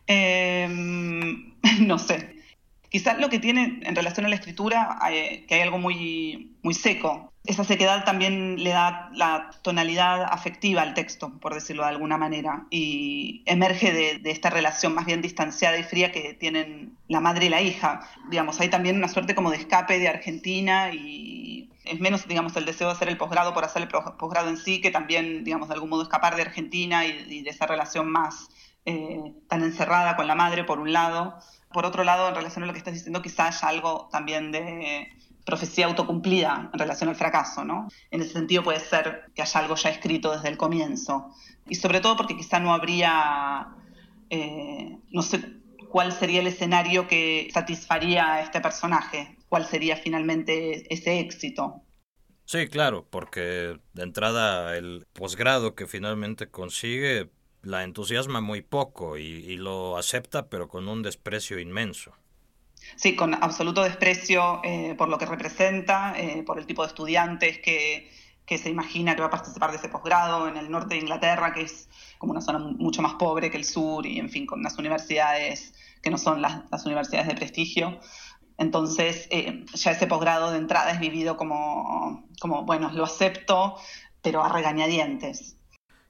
Em, 0.06 1.54
no 1.80 1.98
sé. 1.98 2.36
Quizás 2.88 3.18
lo 3.18 3.28
que 3.28 3.38
tiene 3.38 3.80
en 3.82 3.96
relación 3.96 4.26
a 4.26 4.28
la 4.28 4.36
escritura, 4.36 4.98
eh, 5.10 5.44
que 5.46 5.56
hay 5.56 5.60
algo 5.60 5.78
muy, 5.78 6.56
muy 6.62 6.72
seco. 6.72 7.32
Esa 7.44 7.62
sequedad 7.62 8.04
también 8.04 8.62
le 8.62 8.70
da 8.70 9.10
la 9.12 9.50
tonalidad 9.62 10.25
afectiva 10.25 10.82
al 10.82 10.94
texto, 10.94 11.38
por 11.38 11.54
decirlo 11.54 11.82
de 11.82 11.90
alguna 11.90 12.16
manera, 12.16 12.66
y 12.70 13.42
emerge 13.46 13.92
de, 13.92 14.18
de, 14.18 14.30
esta 14.30 14.50
relación 14.50 14.94
más 14.94 15.06
bien 15.06 15.22
distanciada 15.22 15.78
y 15.78 15.84
fría 15.84 16.10
que 16.10 16.34
tienen 16.34 16.96
la 17.06 17.20
madre 17.20 17.46
y 17.46 17.48
la 17.48 17.60
hija. 17.60 18.08
Digamos, 18.30 18.60
hay 18.60 18.68
también 18.68 18.96
una 18.96 19.08
suerte 19.08 19.34
como 19.34 19.50
de 19.50 19.58
escape 19.58 19.98
de 19.98 20.08
Argentina 20.08 20.92
y 20.92 21.45
es 21.87 22.00
menos, 22.00 22.26
digamos, 22.26 22.57
el 22.57 22.64
deseo 22.64 22.88
de 22.88 22.95
hacer 22.95 23.09
el 23.09 23.16
posgrado 23.16 23.55
por 23.55 23.64
hacer 23.64 23.83
el 23.83 23.88
posgrado 23.88 24.49
en 24.49 24.57
sí, 24.57 24.81
que 24.81 24.90
también, 24.90 25.45
digamos, 25.45 25.69
de 25.69 25.75
algún 25.75 25.90
modo 25.90 26.02
escapar 26.02 26.37
de 26.37 26.43
Argentina 26.43 27.07
y, 27.07 27.43
de 27.43 27.50
esa 27.50 27.66
relación 27.66 28.11
más 28.11 28.49
eh, 28.85 29.35
tan 29.49 29.62
encerrada 29.62 30.16
con 30.16 30.26
la 30.26 30.35
madre, 30.35 30.64
por 30.64 30.78
un 30.78 30.93
lado. 30.93 31.38
Por 31.73 31.87
otro 31.87 32.05
lado, 32.05 32.28
en 32.28 32.35
relación 32.35 32.64
a 32.64 32.66
lo 32.66 32.73
que 32.73 32.78
estás 32.78 32.95
diciendo, 32.95 33.23
quizás 33.23 33.62
haya 33.62 33.69
algo 33.69 34.09
también 34.11 34.52
de 34.52 35.09
profecía 35.45 35.87
autocumplida 35.87 36.71
en 36.73 36.78
relación 36.78 37.09
al 37.09 37.16
fracaso, 37.16 37.64
¿no? 37.64 37.88
En 38.11 38.21
ese 38.21 38.33
sentido 38.33 38.64
puede 38.64 38.81
ser 38.81 39.31
que 39.35 39.43
haya 39.43 39.61
algo 39.61 39.76
ya 39.76 39.90
escrito 39.90 40.33
desde 40.33 40.49
el 40.49 40.57
comienzo. 40.57 41.31
Y 41.69 41.76
sobre 41.76 42.00
todo 42.00 42.16
porque 42.16 42.37
quizá 42.37 42.59
no 42.59 42.73
habría, 42.75 43.69
eh, 44.31 44.99
no 45.11 45.23
sé 45.23 45.40
cuál 45.88 46.12
sería 46.12 46.40
el 46.40 46.49
escenario 46.49 47.07
que 47.07 47.49
satisfaría 47.52 48.35
a 48.35 48.40
este 48.40 48.61
personaje 48.61 49.36
cuál 49.48 49.66
sería 49.66 49.96
finalmente 49.96 50.92
ese 50.92 51.20
éxito. 51.20 51.82
Sí, 52.44 52.68
claro, 52.68 53.06
porque 53.10 53.78
de 53.92 54.02
entrada 54.02 54.76
el 54.76 55.04
posgrado 55.12 55.74
que 55.74 55.86
finalmente 55.86 56.48
consigue 56.48 57.28
la 57.62 57.82
entusiasma 57.82 58.40
muy 58.40 58.62
poco 58.62 59.18
y, 59.18 59.56
lo 59.56 59.96
acepta 59.96 60.48
pero 60.48 60.68
con 60.68 60.88
un 60.88 61.02
desprecio 61.02 61.58
inmenso. 61.58 62.12
Sí, 62.94 63.16
con 63.16 63.34
absoluto 63.34 63.82
desprecio 63.82 64.60
eh, 64.62 64.94
por 64.96 65.08
lo 65.08 65.18
que 65.18 65.26
representa, 65.26 66.14
eh, 66.16 66.44
por 66.44 66.58
el 66.58 66.66
tipo 66.66 66.82
de 66.82 66.88
estudiantes 66.88 67.58
que, 67.58 68.12
que 68.46 68.58
se 68.58 68.70
imagina 68.70 69.16
que 69.16 69.22
va 69.22 69.26
a 69.26 69.30
participar 69.30 69.72
de 69.72 69.78
ese 69.78 69.88
posgrado 69.88 70.46
en 70.46 70.56
el 70.56 70.70
norte 70.70 70.94
de 70.94 71.00
Inglaterra, 71.00 71.52
que 71.52 71.62
es 71.62 71.88
como 72.18 72.30
una 72.30 72.40
zona 72.40 72.60
mucho 72.60 73.02
más 73.02 73.14
pobre 73.14 73.50
que 73.50 73.56
el 73.56 73.64
sur 73.64 74.06
y, 74.06 74.20
en 74.20 74.30
fin, 74.30 74.46
con 74.46 74.60
unas 74.60 74.78
universidades 74.78 75.74
que 76.00 76.10
no 76.10 76.18
son 76.18 76.40
las, 76.40 76.62
las 76.70 76.86
universidades 76.86 77.26
de 77.26 77.34
prestigio. 77.34 77.98
Entonces, 78.58 79.28
eh, 79.30 79.64
ya 79.75 79.90
ese 79.90 80.06
posgrado 80.06 80.50
de 80.50 80.58
entrada 80.58 80.90
es 80.90 81.00
vivido 81.00 81.36
como, 81.36 82.26
como, 82.40 82.64
bueno, 82.64 82.90
lo 82.92 83.04
acepto, 83.04 83.76
pero 84.22 84.42
a 84.42 84.48
regañadientes. 84.48 85.56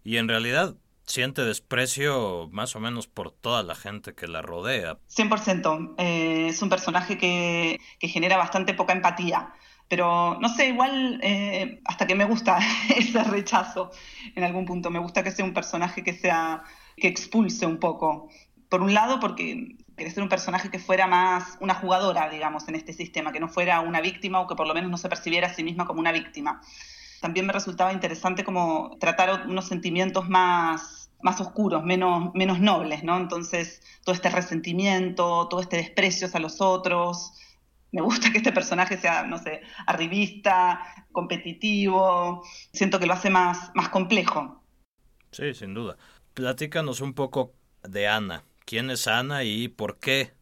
Y 0.04 0.18
en 0.18 0.28
realidad 0.28 0.76
siente 1.06 1.44
desprecio 1.44 2.48
más 2.52 2.76
o 2.76 2.80
menos 2.80 3.06
por 3.06 3.30
toda 3.30 3.62
la 3.62 3.74
gente 3.74 4.14
que 4.14 4.26
la 4.26 4.42
rodea. 4.42 4.98
100%. 5.08 5.94
Eh, 5.98 6.48
es 6.48 6.62
un 6.62 6.68
personaje 6.68 7.16
que, 7.16 7.80
que, 7.98 8.08
genera 8.08 8.36
bastante 8.36 8.74
poca 8.74 8.92
empatía. 8.92 9.52
Pero 9.88 10.38
no 10.40 10.48
sé, 10.48 10.68
igual 10.68 11.20
eh, 11.22 11.80
hasta 11.84 12.06
que 12.06 12.16
me 12.16 12.24
gusta 12.24 12.58
ese 12.96 13.22
rechazo 13.24 13.90
en 14.34 14.44
algún 14.44 14.66
punto. 14.66 14.90
Me 14.90 14.98
gusta 14.98 15.22
que 15.22 15.30
sea 15.30 15.44
un 15.44 15.54
personaje 15.54 16.02
que 16.02 16.12
sea 16.12 16.64
que 16.96 17.08
expulse 17.08 17.66
un 17.66 17.78
poco. 17.78 18.28
Por 18.68 18.82
un 18.82 18.94
lado, 18.94 19.20
porque 19.20 19.76
quería 19.96 20.12
ser 20.12 20.22
un 20.22 20.28
personaje 20.28 20.70
que 20.70 20.78
fuera 20.78 21.06
más 21.06 21.56
una 21.60 21.74
jugadora, 21.74 22.28
digamos, 22.28 22.68
en 22.68 22.74
este 22.74 22.92
sistema, 22.92 23.32
que 23.32 23.40
no 23.40 23.48
fuera 23.48 23.80
una 23.80 24.00
víctima 24.00 24.40
o 24.40 24.46
que 24.46 24.54
por 24.54 24.66
lo 24.66 24.74
menos 24.74 24.90
no 24.90 24.98
se 24.98 25.08
percibiera 25.08 25.48
a 25.48 25.54
sí 25.54 25.64
misma 25.64 25.86
como 25.86 26.00
una 26.00 26.12
víctima. 26.12 26.60
También 27.20 27.46
me 27.46 27.52
resultaba 27.52 27.92
interesante 27.92 28.44
como 28.44 28.96
tratar 29.00 29.46
unos 29.48 29.66
sentimientos 29.66 30.28
más, 30.28 31.10
más 31.22 31.40
oscuros, 31.40 31.82
menos, 31.82 32.34
menos 32.34 32.60
nobles, 32.60 33.02
¿no? 33.04 33.16
Entonces, 33.16 33.82
todo 34.04 34.14
este 34.14 34.28
resentimiento, 34.28 35.48
todo 35.48 35.60
este 35.60 35.78
desprecio 35.78 36.26
hacia 36.26 36.40
los 36.40 36.60
otros. 36.60 37.32
Me 37.90 38.02
gusta 38.02 38.30
que 38.30 38.38
este 38.38 38.52
personaje 38.52 38.98
sea, 38.98 39.22
no 39.22 39.38
sé, 39.38 39.62
arribista, 39.86 40.80
competitivo. 41.12 42.44
Siento 42.72 42.98
que 42.98 43.06
lo 43.06 43.14
hace 43.14 43.30
más, 43.30 43.70
más 43.74 43.88
complejo. 43.88 44.62
Sí, 45.30 45.54
sin 45.54 45.72
duda. 45.72 45.96
Platícanos 46.34 47.00
un 47.00 47.14
poco 47.14 47.54
de 47.82 48.08
Ana 48.08 48.44
quién 48.66 48.90
es 48.90 49.06
Ana 49.06 49.44
y 49.44 49.68
por 49.68 49.98
qué 49.98 50.32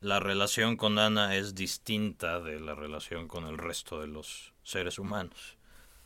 la 0.00 0.18
relación 0.18 0.76
con 0.76 0.98
Ana 0.98 1.36
es 1.36 1.54
distinta 1.54 2.40
de 2.40 2.58
la 2.58 2.74
relación 2.74 3.28
con 3.28 3.46
el 3.46 3.58
resto 3.58 4.00
de 4.00 4.08
los 4.08 4.54
seres 4.64 4.98
humanos. 4.98 5.56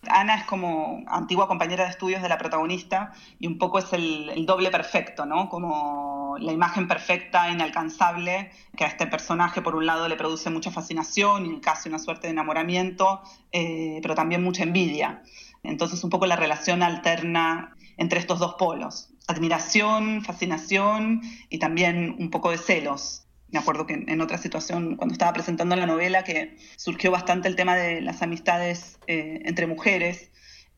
Ana 0.08 0.34
es 0.36 0.44
como 0.44 1.04
antigua 1.06 1.46
compañera 1.46 1.84
de 1.84 1.90
estudios 1.90 2.22
de 2.22 2.28
la 2.28 2.38
protagonista 2.38 3.12
y 3.38 3.46
un 3.46 3.58
poco 3.58 3.78
es 3.78 3.92
el, 3.92 4.44
doble 4.46 4.70
perfecto, 4.70 5.26
¿no? 5.26 5.48
Como 5.48 6.36
la 6.40 6.52
imagen 6.52 6.88
perfecta, 6.88 7.50
inalcanzable, 7.50 8.50
que 8.76 8.84
a 8.84 8.88
este 8.88 9.06
personaje 9.06 9.60
por 9.60 9.76
un 9.76 9.86
lado 9.86 10.08
le 10.08 10.16
produce 10.16 10.48
mucha 10.50 10.70
fascinación 10.70 11.46
y 11.46 11.60
casi 11.60 11.88
una 11.88 11.98
suerte 11.98 12.28
de 12.28 12.32
enamoramiento, 12.32 13.20
eh, 13.52 14.00
pero 14.02 14.14
también 14.14 14.42
mucha 14.42 14.62
envidia. 14.62 15.22
Entonces 15.62 16.02
un 16.02 16.10
poco 16.10 16.26
la 16.26 16.36
relación 16.36 16.82
alterna 16.82 17.76
entre 17.98 18.18
estos 18.18 18.38
dos 18.38 18.54
polos 18.54 19.10
admiración, 19.30 20.24
fascinación 20.24 21.22
y 21.48 21.58
también 21.58 22.16
un 22.18 22.30
poco 22.30 22.50
de 22.50 22.58
celos. 22.58 23.26
Me 23.48 23.58
acuerdo 23.58 23.86
que 23.86 23.94
en 23.94 24.20
otra 24.20 24.38
situación, 24.38 24.96
cuando 24.96 25.12
estaba 25.12 25.32
presentando 25.32 25.74
la 25.74 25.86
novela, 25.86 26.22
que 26.22 26.56
surgió 26.76 27.10
bastante 27.10 27.48
el 27.48 27.56
tema 27.56 27.74
de 27.76 28.00
las 28.00 28.22
amistades 28.22 28.98
eh, 29.06 29.42
entre 29.44 29.66
mujeres 29.66 30.30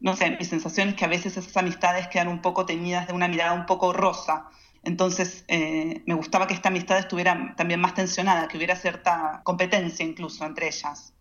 no 0.03 0.17
sé, 0.17 0.31
mi 0.33 0.45
sensación 0.45 0.89
es 0.89 0.95
que 0.97 1.05
a 1.05 1.09
veces 1.09 1.37
esas 1.37 1.57
amistades 1.57 2.09
quedan 2.09 2.27
un 2.27 2.43
poco 2.43 2.67
teñidas 2.67 3.07
de 3.07 3.13
una 3.13 3.29
mirada 3.29 3.53
un 3.53 3.67
poco 3.67 3.93
rosa. 3.93 4.51
Entonces, 4.83 5.45
eh, 5.47 6.03
me 6.07 6.15
gustaba 6.15 6.49
que 6.49 6.55
esta 6.55 6.71
amistad 6.71 6.99
estuviera 6.99 7.55
también 7.57 7.81
más 7.81 7.95
tensionada, 7.95 8.49
que 8.49 8.57
hubiera 8.57 8.75
cierta 8.75 9.43
competencia 9.45 10.05
incluso 10.05 10.45
entre 10.45 10.67
ellas. 10.67 11.15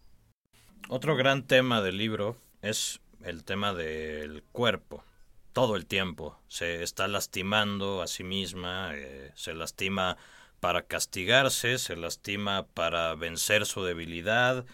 Otro 0.90 1.16
gran 1.16 1.46
tema 1.46 1.80
del 1.82 2.00
libro 2.00 2.38
es 2.64 3.02
el 3.24 3.44
tema 3.44 3.72
del 3.74 4.44
cuerpo. 4.52 5.04
Todo 5.54 5.76
el 5.76 5.86
tiempo 5.86 6.40
se 6.48 6.84
está 6.84 7.08
lastimando 7.08 8.02
a 8.02 8.08
sí 8.08 8.24
misma, 8.24 8.92
eh, 8.94 9.32
se 9.36 9.54
lastima 9.54 10.18
para 10.60 10.84
castigarse, 10.84 11.78
se 11.78 11.96
lastima 11.96 12.68
para 12.74 13.16
vencer 13.16 13.66
su 13.66 13.84
debilidad. 13.84 14.66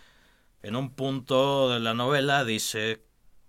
En 0.62 0.76
un 0.76 0.92
punto 0.94 1.70
de 1.70 1.80
la 1.80 1.94
novela 1.94 2.44
dice 2.44 3.02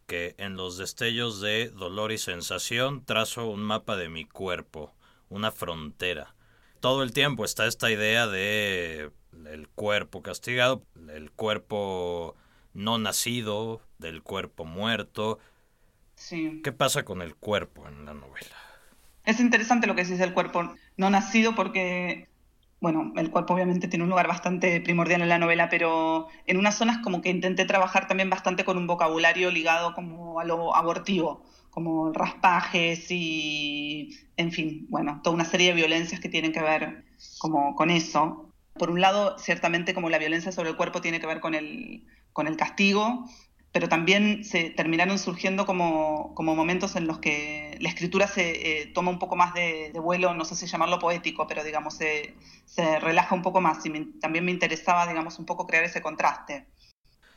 que 0.07 0.35
en 0.39 0.57
los 0.57 0.79
destellos 0.79 1.41
de 1.41 1.69
dolor 1.69 2.13
y 2.13 2.19
sensación 2.19 3.05
trazo 3.05 3.47
un 3.47 3.61
mapa 3.61 3.97
de 3.97 4.09
mi 4.09 4.25
cuerpo, 4.25 4.95
una 5.29 5.53
frontera. 5.53 6.35
Todo 6.81 7.03
el 7.03 7.13
tiempo 7.13 7.45
está 7.45 7.67
esta 7.67 7.91
idea 7.91 8.27
de 8.27 9.11
el 9.47 9.69
cuerpo 9.69 10.23
castigado, 10.23 10.83
el 11.11 11.31
cuerpo 11.31 12.37
no 12.73 12.99
nacido, 12.99 13.83
del 13.99 14.23
cuerpo 14.23 14.65
muerto. 14.65 15.39
Sí. 16.19 16.61
¿Qué 16.65 16.73
pasa 16.73 17.05
con 17.05 17.23
el 17.23 17.37
cuerpo 17.37 17.87
en 17.87 18.05
la 18.05 18.13
novela? 18.13 18.57
Es 19.25 19.41
interesante 19.41 19.87
lo 19.87 19.95
que 19.95 20.03
decís 20.03 20.19
del 20.19 20.35
cuerpo 20.35 20.75
no 20.97 21.11
nacido 21.11 21.55
porque, 21.55 22.29
bueno, 22.81 23.13
el 23.17 23.31
cuerpo 23.31 23.55
obviamente 23.55 23.87
tiene 23.87 24.03
un 24.03 24.11
lugar 24.11 24.27
bastante 24.27 24.81
primordial 24.81 25.23
en 25.23 25.29
la 25.29 25.39
novela, 25.39 25.69
pero 25.69 26.27
en 26.47 26.57
unas 26.57 26.77
zonas 26.77 26.99
como 26.99 27.23
que 27.23 27.31
intenté 27.31 27.65
trabajar 27.67 28.09
también 28.09 28.31
bastante 28.31 28.65
con 28.65 28.77
un 28.77 28.87
vocabulario 28.87 29.51
ligado 29.51 29.95
como 29.95 30.41
a 30.41 30.45
lo 30.45 30.75
abortivo, 30.75 31.45
como 31.71 32.13
raspajes 32.13 33.07
y, 33.11 34.19
en 34.37 34.51
fin, 34.51 34.87
bueno, 34.91 35.21
toda 35.23 35.35
una 35.35 35.45
serie 35.45 35.69
de 35.69 35.75
violencias 35.75 36.21
que 36.21 36.29
tienen 36.29 36.53
que 36.53 36.63
ver 36.63 37.05
como 37.39 37.77
con 37.77 37.91
eso. 37.91 38.51
Por 38.75 38.91
un 38.91 39.01
lado, 39.01 39.39
ciertamente 39.39 39.95
como 39.95 40.11
la 40.11 40.19
violencia 40.19 40.53
sobre 40.53 40.71
el 40.71 40.77
cuerpo 40.77 41.01
tiene 41.01 41.21
que 41.21 41.27
ver 41.27 41.41
con 41.41 41.55
el, 41.55 42.05
con 42.33 42.49
el 42.49 42.57
castigo, 42.57 43.29
pero 43.73 43.89
también 43.89 44.45
se 44.45 44.71
terminaron 44.71 45.19
surgiendo 45.19 45.67
como, 45.67 46.35
como 46.35 46.55
momentos 46.55 46.97
en 46.97 47.07
los 47.07 47.19
que 47.19 47.77
la 47.81 47.89
escritura 47.89 48.27
se 48.27 48.83
eh, 48.83 48.87
toma 48.87 49.11
un 49.11 49.19
poco 49.19 49.37
más 49.37 49.55
de, 49.55 49.93
vuelo, 49.95 50.35
no 50.35 50.45
sé 50.45 50.57
si 50.57 50.67
llamarlo 50.67 50.99
poético, 50.99 51.47
pero 51.47 51.63
digamos, 51.65 51.95
se, 51.95 52.35
se 52.65 52.99
relaja 52.99 53.35
un 53.35 53.43
poco 53.43 53.61
más 53.61 53.85
y 53.85 53.91
también 54.21 54.45
me 54.45 54.53
interesaba, 54.53 55.07
digamos, 55.07 55.39
un 55.39 55.47
poco 55.47 55.67
crear 55.67 55.85
ese 55.85 56.01
contraste. 56.01 56.67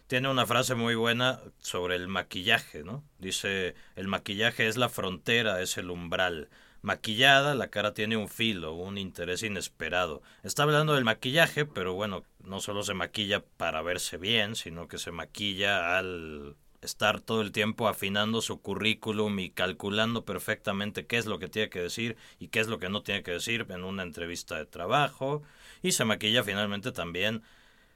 Tiene 0.07 0.29
una 0.29 0.45
frase 0.45 0.75
muy 0.75 0.95
buena 0.95 1.39
sobre 1.59 1.95
el 1.95 2.07
maquillaje, 2.07 2.83
¿no? 2.83 3.03
Dice, 3.17 3.75
el 3.95 4.07
maquillaje 4.07 4.67
es 4.67 4.75
la 4.77 4.89
frontera, 4.89 5.61
es 5.61 5.77
el 5.77 5.89
umbral 5.89 6.49
maquillada, 6.81 7.55
la 7.55 7.69
cara 7.69 7.93
tiene 7.93 8.17
un 8.17 8.29
filo, 8.29 8.73
un 8.73 8.97
interés 8.97 9.43
inesperado. 9.43 10.21
Está 10.43 10.63
hablando 10.63 10.93
del 10.93 11.05
maquillaje, 11.05 11.65
pero 11.65 11.93
bueno, 11.93 12.23
no 12.43 12.59
solo 12.59 12.83
se 12.83 12.93
maquilla 12.93 13.43
para 13.57 13.81
verse 13.81 14.17
bien, 14.17 14.55
sino 14.55 14.87
que 14.87 14.97
se 14.97 15.11
maquilla 15.11 15.97
al 15.97 16.55
estar 16.81 17.21
todo 17.21 17.41
el 17.41 17.51
tiempo 17.51 17.87
afinando 17.87 18.41
su 18.41 18.59
currículum 18.59 19.37
y 19.39 19.51
calculando 19.51 20.25
perfectamente 20.25 21.05
qué 21.05 21.17
es 21.17 21.27
lo 21.27 21.37
que 21.37 21.47
tiene 21.47 21.69
que 21.69 21.81
decir 21.81 22.17
y 22.39 22.47
qué 22.47 22.59
es 22.59 22.67
lo 22.67 22.79
que 22.79 22.89
no 22.89 23.03
tiene 23.03 23.21
que 23.21 23.31
decir 23.31 23.67
en 23.69 23.83
una 23.83 24.03
entrevista 24.03 24.57
de 24.57 24.65
trabajo. 24.65 25.43
Y 25.83 25.91
se 25.91 26.05
maquilla 26.05 26.43
finalmente 26.43 26.91
también 26.91 27.43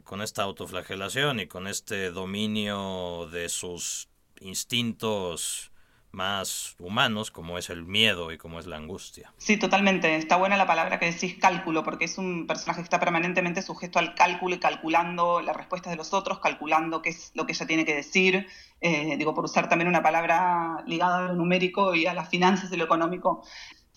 con 0.03 0.21
esta 0.21 0.43
autoflagelación 0.43 1.39
y 1.39 1.47
con 1.47 1.67
este 1.67 2.11
dominio 2.11 3.27
de 3.31 3.49
sus 3.49 4.07
instintos 4.39 5.71
más 6.15 6.75
humanos, 6.79 7.29
como 7.29 7.57
es 7.57 7.69
el 7.69 7.85
miedo 7.85 8.31
y 8.31 8.37
como 8.37 8.59
es 8.59 8.65
la 8.65 8.77
angustia. 8.77 9.33
Sí, 9.37 9.57
totalmente. 9.57 10.15
Está 10.15 10.37
buena 10.37 10.57
la 10.57 10.65
palabra 10.65 10.97
que 10.97 11.11
decís 11.11 11.35
cálculo, 11.39 11.83
porque 11.83 12.05
es 12.05 12.17
un 12.17 12.47
personaje 12.47 12.79
que 12.79 12.85
está 12.85 12.99
permanentemente 12.99 13.61
sujeto 13.61 13.99
al 13.99 14.15
cálculo 14.15 14.55
y 14.55 14.59
calculando 14.59 15.41
las 15.41 15.55
respuestas 15.55 15.91
de 15.91 15.97
los 15.97 16.13
otros, 16.13 16.39
calculando 16.39 17.01
qué 17.01 17.09
es 17.09 17.31
lo 17.35 17.45
que 17.45 17.53
ella 17.53 17.67
tiene 17.67 17.85
que 17.85 17.93
decir. 17.93 18.47
Eh, 18.81 19.15
digo, 19.17 19.33
por 19.33 19.45
usar 19.45 19.69
también 19.69 19.87
una 19.87 20.01
palabra 20.01 20.83
ligada 20.87 21.17
a 21.17 21.21
lo 21.27 21.35
numérico 21.35 21.93
y 21.93 22.07
a 22.07 22.13
las 22.13 22.29
finanzas 22.29 22.71
y 22.71 22.77
lo 22.77 22.85
económico, 22.85 23.43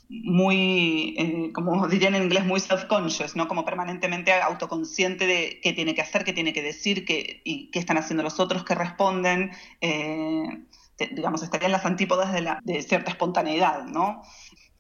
muy, 0.09 1.15
eh, 1.19 1.53
como 1.53 1.87
dirían 1.87 2.15
en 2.15 2.25
inglés, 2.25 2.45
muy 2.45 2.61
self-conscious, 2.61 3.37
¿no? 3.37 3.47
Como 3.47 3.65
permanentemente 3.65 4.33
autoconsciente 4.33 5.27
de 5.27 5.61
qué 5.63 5.73
tiene 5.73 5.95
que 5.95 6.01
hacer, 6.01 6.25
qué 6.25 6.33
tiene 6.33 6.53
que 6.53 6.63
decir, 6.63 7.05
qué, 7.05 7.43
y 7.45 7.71
qué 7.71 7.79
están 7.79 7.99
haciendo 7.99 8.23
los 8.23 8.41
otros, 8.41 8.65
qué 8.65 8.75
responden. 8.75 9.51
Eh, 9.81 10.65
digamos, 11.07 11.43
estaría 11.43 11.67
en 11.67 11.73
las 11.73 11.85
antípodas 11.85 12.33
de 12.63 12.83
cierta 12.83 13.11
espontaneidad, 13.11 13.85
¿no? 13.85 14.23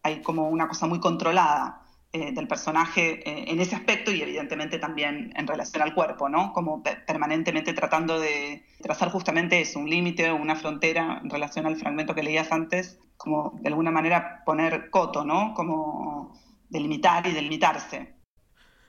Hay 0.03 0.23
como 0.23 0.49
una 0.49 0.69
cosa 0.69 0.87
muy 0.87 1.01
controlada 1.01 1.83
eh, 2.11 2.33
del 2.33 2.49
personaje 2.49 3.21
eh, 3.29 3.53
en 3.53 3.61
ese 3.61 3.77
aspecto 3.77 4.11
y 4.11 4.23
evidentemente 4.23 4.79
también 4.79 5.31
en 5.37 5.47
relación 5.47 5.83
al 5.83 5.93
cuerpo, 5.93 6.31
¿no? 6.31 6.55
Como 6.55 6.83
permanentemente 6.83 7.75
tratando 7.75 8.19
de 8.19 8.65
trazar 8.81 9.11
justamente 9.11 9.61
eso, 9.61 9.79
un 9.79 9.91
límite 9.91 10.31
o 10.31 10.37
una 10.37 10.57
frontera 10.57 11.21
en 11.23 11.29
relación 11.29 11.67
al 11.67 11.77
fragmento 11.77 12.15
que 12.15 12.23
leías 12.23 12.51
antes, 12.51 12.99
como 13.19 13.59
de 13.61 13.69
alguna 13.69 13.91
manera 13.91 14.43
poner 14.47 14.89
coto, 14.89 15.27
¿no? 15.27 15.53
Como 15.53 16.33
delimitar 16.71 17.27
y 17.27 17.33
delimitarse. 17.33 18.15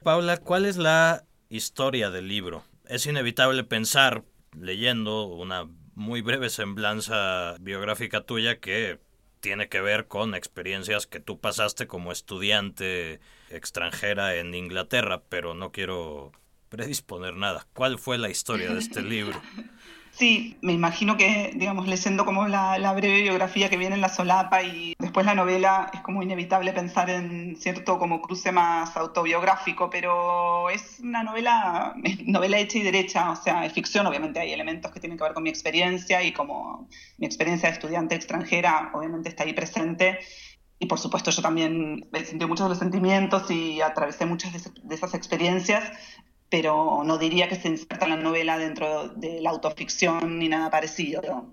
Paula, 0.02 0.38
¿cuál 0.38 0.66
es 0.66 0.78
la 0.78 1.26
historia 1.50 2.12
del 2.12 2.30
libro? 2.30 2.64
Es 2.86 3.06
inevitable 3.06 3.66
pensar, 3.66 4.24
leyendo 4.58 5.28
una 5.28 5.68
muy 6.00 6.22
breve 6.22 6.50
semblanza 6.50 7.56
biográfica 7.60 8.22
tuya 8.22 8.60
que 8.60 9.00
tiene 9.42 9.68
que 9.68 9.82
ver 9.82 10.08
con 10.08 10.34
experiencias 10.34 11.08
que 11.08 11.20
tú 11.20 11.40
pasaste 11.40 11.88
como 11.88 12.14
estudiante 12.14 13.20
extranjera 13.50 14.36
en 14.36 14.56
Inglaterra, 14.56 15.22
pero 15.28 15.54
no 15.54 15.72
quiero 15.72 16.32
predisponer 16.70 17.36
nada. 17.36 17.68
¿Cuál 17.74 18.00
fue 18.00 18.18
la 18.18 18.30
historia 18.30 18.74
de 18.74 18.80
este 18.80 19.02
libro? 19.02 19.42
Sí, 20.20 20.58
me 20.62 20.74
imagino 20.74 21.16
que, 21.16 21.52
digamos, 21.56 21.88
leyendo 21.88 22.26
como 22.26 22.46
la, 22.50 22.92
breve 22.94 23.22
biografía 23.22 23.70
que 23.70 23.78
viene 23.78 23.96
en 23.96 24.02
la 24.02 24.10
solapa 24.10 24.62
y 24.64 24.94
después 25.00 25.26
la 25.26 25.34
novela, 25.34 25.90
es 25.94 26.02
como 26.02 26.22
inevitable 26.22 26.74
pensar 26.74 27.10
en 27.10 27.56
cierto 27.56 27.98
como 27.98 28.22
cruce 28.22 28.52
más 28.52 28.98
autobiográfico, 28.98 29.90
pero 29.90 30.70
es 30.72 31.00
una 31.00 31.24
novela, 31.24 31.96
novela 32.26 32.60
hecha 32.60 32.80
y 32.80 32.84
derecha, 32.84 33.32
o 33.32 33.36
sea, 33.38 33.66
es 33.66 33.72
ficción, 33.72 34.08
obviamente 34.08 34.42
hay 34.42 34.52
elementos 34.52 34.92
que 34.92 35.00
tienen 35.00 35.18
que 35.18 35.24
ver 35.24 35.34
con 35.34 35.44
mi 35.44 35.50
experiencia 35.50 36.22
y 36.22 36.34
como 36.34 36.90
mi 37.18 37.26
experiencia 37.26 37.70
de 37.70 37.76
estudiante 37.76 38.16
extranjera, 38.16 38.92
obviamente 38.94 39.30
está 39.30 39.44
ahí 39.44 39.54
presente. 39.54 40.20
Y 40.80 40.88
por 40.88 41.00
supuesto 41.00 41.32
yo 41.32 41.42
también 41.42 42.10
sentí 42.26 42.46
muchos 42.46 42.66
de 42.66 42.70
los 42.70 42.80
sentimientos 42.80 43.50
y 43.52 43.80
atravesé 43.80 44.26
muchas 44.26 44.52
de 44.52 44.96
esas 44.96 45.14
experiencias, 45.14 45.94
pero 46.50 47.04
no 47.06 47.18
diría 47.18 47.48
que 47.48 47.56
se 47.56 47.68
inserta 47.68 48.08
la 48.08 48.18
novela 48.18 48.58
dentro 48.58 49.10
de 49.10 49.42
la 49.42 49.52
autoficción 49.52 50.40
ni 50.40 50.50
nada 50.50 50.70
parecido. 50.70 51.52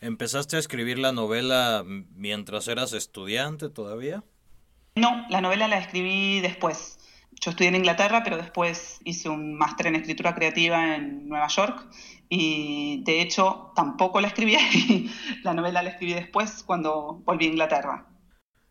¿Empezaste 0.00 0.56
a 0.56 0.58
escribir 0.58 0.98
la 0.98 1.12
novela 1.12 1.82
mientras 1.84 2.68
eras 2.68 2.92
estudiante 2.92 3.68
todavía? 3.68 4.22
No, 4.94 5.26
la 5.28 5.40
novela 5.40 5.68
la 5.68 5.78
escribí 5.78 6.40
después. 6.40 6.98
Yo 7.40 7.50
estudié 7.50 7.68
en 7.68 7.76
Inglaterra, 7.76 8.22
pero 8.24 8.36
después 8.36 9.00
hice 9.04 9.28
un 9.28 9.54
máster 9.54 9.88
en 9.88 9.96
escritura 9.96 10.34
creativa 10.34 10.96
en 10.96 11.28
Nueva 11.28 11.48
York 11.48 11.86
y 12.28 13.02
de 13.04 13.20
hecho 13.20 13.72
tampoco 13.74 14.20
la 14.20 14.28
escribí 14.28 14.54
ahí. 14.54 15.10
La 15.42 15.52
novela 15.52 15.82
la 15.82 15.90
escribí 15.90 16.14
después 16.14 16.62
cuando 16.62 17.22
volví 17.24 17.46
a 17.46 17.48
Inglaterra. 17.48 18.06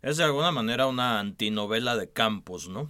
Es 0.02 0.18
de 0.18 0.24
alguna 0.24 0.52
manera 0.52 0.88
una 0.88 1.20
antinovela 1.20 1.96
de 1.96 2.12
campus, 2.12 2.68
¿no? 2.68 2.90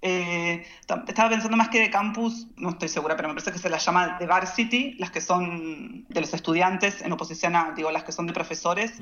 Eh, 0.00 0.64
estaba 0.86 1.28
pensando 1.28 1.56
más 1.56 1.70
que 1.70 1.80
de 1.80 1.90
campus, 1.90 2.46
no 2.56 2.70
estoy 2.70 2.88
segura, 2.88 3.16
pero 3.16 3.28
me 3.28 3.34
parece 3.34 3.50
que 3.50 3.58
se 3.58 3.68
las 3.68 3.84
llama 3.84 4.16
de 4.18 4.26
varsity, 4.26 4.94
las 4.94 5.10
que 5.10 5.20
son 5.20 6.06
de 6.08 6.20
los 6.20 6.32
estudiantes 6.32 7.02
en 7.02 7.10
oposición 7.10 7.56
a, 7.56 7.72
digo, 7.76 7.90
las 7.90 8.04
que 8.04 8.12
son 8.12 8.26
de 8.26 8.32
profesores, 8.32 8.92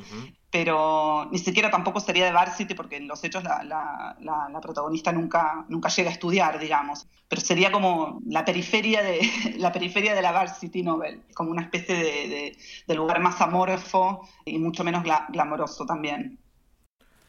pero 0.50 1.28
ni 1.30 1.38
siquiera 1.38 1.70
tampoco 1.70 2.00
sería 2.00 2.24
de 2.24 2.32
varsity 2.32 2.72
porque 2.74 2.96
en 2.96 3.08
los 3.08 3.22
hechos 3.24 3.44
la, 3.44 3.62
la, 3.62 4.60
protagonista 4.62 5.12
nunca, 5.12 5.66
nunca 5.68 5.90
llega 5.90 6.08
a 6.08 6.12
estudiar, 6.14 6.58
digamos, 6.58 7.06
pero 7.28 7.42
sería 7.42 7.70
como 7.70 8.22
la 8.26 8.46
periferia 8.46 9.02
de 9.02 9.20
la, 9.58 9.72
periferia 9.72 10.14
de 10.14 10.22
la 10.22 10.32
varsity 10.32 10.82
novel, 10.82 11.20
como 11.34 11.50
una 11.50 11.62
especie 11.62 11.94
de, 11.94 12.56
de, 12.86 12.94
lugar 12.94 13.20
más 13.20 13.38
amorfo 13.42 14.26
y 14.46 14.58
mucho 14.58 14.82
menos 14.82 15.04
glamoroso 15.28 15.84
también. 15.84 16.38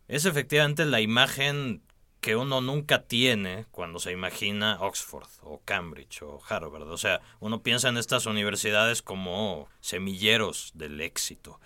Es 0.08 0.25
efectivamente 0.25 0.86
la 0.86 1.01
imagen 1.01 1.82
que 2.21 2.36
uno 2.36 2.62
nunca 2.62 3.03
tiene 3.03 3.65
cuando 3.71 3.99
se 3.99 4.12
imagina 4.12 4.77
Oxford 4.82 5.27
o 5.41 5.62
Cambridge 5.63 6.21
o 6.21 6.39
Harvard. 6.47 6.89
O 6.89 6.97
sea, 6.97 7.21
uno 7.39 7.62
piensa 7.62 7.89
en 7.89 7.97
estas 7.97 8.25
universidades 8.25 9.01
como 9.01 9.67
semilleros 9.80 10.71
del 10.75 11.01
éxito. 11.01 11.60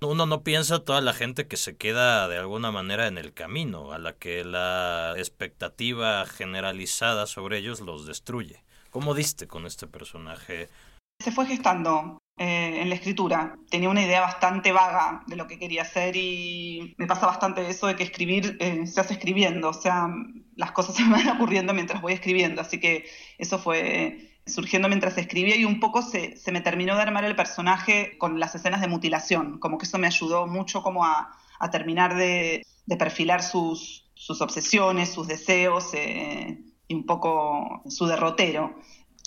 Uno 0.00 0.26
no 0.26 0.42
piensa 0.42 0.84
toda 0.84 1.00
la 1.00 1.12
gente 1.12 1.48
que 1.48 1.56
se 1.56 1.76
queda 1.76 2.28
de 2.28 2.38
alguna 2.38 2.70
manera 2.70 3.08
en 3.08 3.18
el 3.18 3.32
camino, 3.32 3.92
a 3.92 3.98
la 3.98 4.12
que 4.12 4.44
la 4.44 5.14
expectativa 5.16 6.24
generalizada 6.24 7.26
sobre 7.26 7.58
ellos 7.58 7.80
los 7.80 8.06
destruye. 8.06 8.62
¿Cómo 8.90 9.14
diste 9.14 9.48
con 9.48 9.66
este 9.66 9.88
personaje? 9.88 10.68
Se 11.20 11.32
fue 11.32 11.46
gestando 11.46 12.18
eh, 12.38 12.80
en 12.82 12.88
la 12.88 12.94
escritura. 12.94 13.56
Tenía 13.70 13.90
una 13.90 14.02
idea 14.02 14.20
bastante 14.20 14.72
vaga 14.72 15.22
de 15.26 15.36
lo 15.36 15.46
que 15.46 15.58
quería 15.58 15.82
hacer 15.82 16.16
y 16.16 16.94
me 16.96 17.06
pasa 17.06 17.26
bastante 17.26 17.68
eso 17.68 17.86
de 17.86 17.96
que 17.96 18.04
escribir 18.04 18.56
eh, 18.60 18.86
se 18.86 19.00
hace 19.00 19.14
escribiendo, 19.14 19.70
o 19.70 19.72
sea, 19.72 20.08
las 20.56 20.72
cosas 20.72 20.94
se 20.96 21.04
me 21.04 21.12
van 21.12 21.28
ocurriendo 21.28 21.74
mientras 21.74 22.00
voy 22.00 22.12
escribiendo, 22.12 22.60
así 22.60 22.78
que 22.78 23.06
eso 23.38 23.58
fue 23.58 24.28
surgiendo 24.46 24.88
mientras 24.88 25.18
escribía 25.18 25.56
y 25.56 25.64
un 25.64 25.80
poco 25.80 26.02
se, 26.02 26.36
se, 26.36 26.52
me 26.52 26.60
terminó 26.60 26.96
de 26.96 27.02
armar 27.02 27.24
el 27.24 27.36
personaje 27.36 28.16
con 28.18 28.40
las 28.40 28.54
escenas 28.54 28.80
de 28.80 28.88
mutilación, 28.88 29.58
como 29.58 29.78
que 29.78 29.86
eso 29.86 29.98
me 29.98 30.06
ayudó 30.06 30.46
mucho 30.46 30.82
como 30.82 31.04
a, 31.04 31.36
a 31.58 31.70
terminar 31.70 32.16
de, 32.16 32.64
de, 32.86 32.96
perfilar 32.96 33.42
sus, 33.42 34.08
sus 34.14 34.40
obsesiones, 34.40 35.10
sus 35.10 35.26
deseos 35.26 35.92
eh, 35.94 36.58
y 36.86 36.94
un 36.94 37.04
poco 37.04 37.82
su 37.88 38.06
derrotero. 38.06 38.74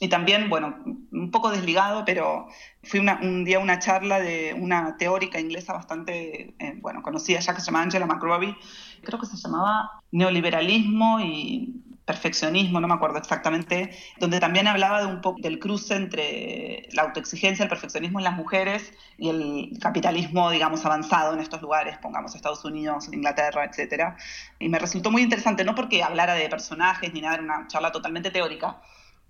Y 0.04 0.10
también, 0.10 0.50
bueno, 0.50 0.76
un 1.12 1.30
poco 1.30 1.52
desligado, 1.52 2.06
pero 2.06 2.48
fui 2.82 3.00
un 3.00 3.46
día 3.46 3.58
a 3.58 3.60
una 3.60 3.78
charla 3.78 4.20
de 4.20 4.56
una 4.60 4.98
teórica 4.98 5.40
inglesa 5.40 5.74
bastante, 5.74 6.56
eh, 6.58 6.74
bueno, 6.82 7.04
conocida 7.04 7.40
ya 7.40 7.54
que 7.54 7.62
se 7.62 7.68
llama 7.68 7.84
Angela 7.84 8.08
McRobbie, 8.08 8.58
creo 9.04 9.20
que 9.20 9.28
se 9.28 9.38
llamaba 9.38 10.02
Neoliberalismo 10.12 11.20
y 11.20 11.84
perfeccionismo, 12.04 12.80
no 12.80 12.88
me 12.88 12.96
acuerdo 12.96 13.20
exactamente, 13.20 13.96
donde 14.18 14.40
también 14.40 14.68
hablaba 14.68 15.02
de 15.02 15.06
un 15.06 15.22
poco 15.22 15.40
del 15.40 15.60
cruce 15.60 15.94
entre 15.94 16.88
la 16.94 17.04
autoexigencia, 17.04 17.62
el 17.62 17.70
perfeccionismo 17.70 18.18
en 18.20 18.24
las 18.24 18.36
mujeres 18.36 18.92
y 19.20 19.30
el 19.30 19.78
capitalismo, 19.80 20.50
digamos, 20.50 20.84
avanzado 20.84 21.36
en 21.36 21.42
estos 21.42 21.62
lugares, 21.62 22.00
pongamos 22.00 22.34
Estados 22.34 22.66
Unidos, 22.66 23.08
Inglaterra, 23.14 23.66
etc. 23.66 24.16
Y 24.58 24.68
me 24.68 24.80
resultó 24.80 25.12
muy 25.12 25.22
interesante, 25.22 25.64
no 25.64 25.76
porque 25.76 26.02
hablara 26.02 26.34
de 26.34 26.50
personajes 26.50 27.14
ni 27.14 27.22
nada, 27.22 27.36
era 27.36 27.44
una 27.44 27.68
charla 27.68 27.92
totalmente 27.92 28.32
teórica, 28.32 28.82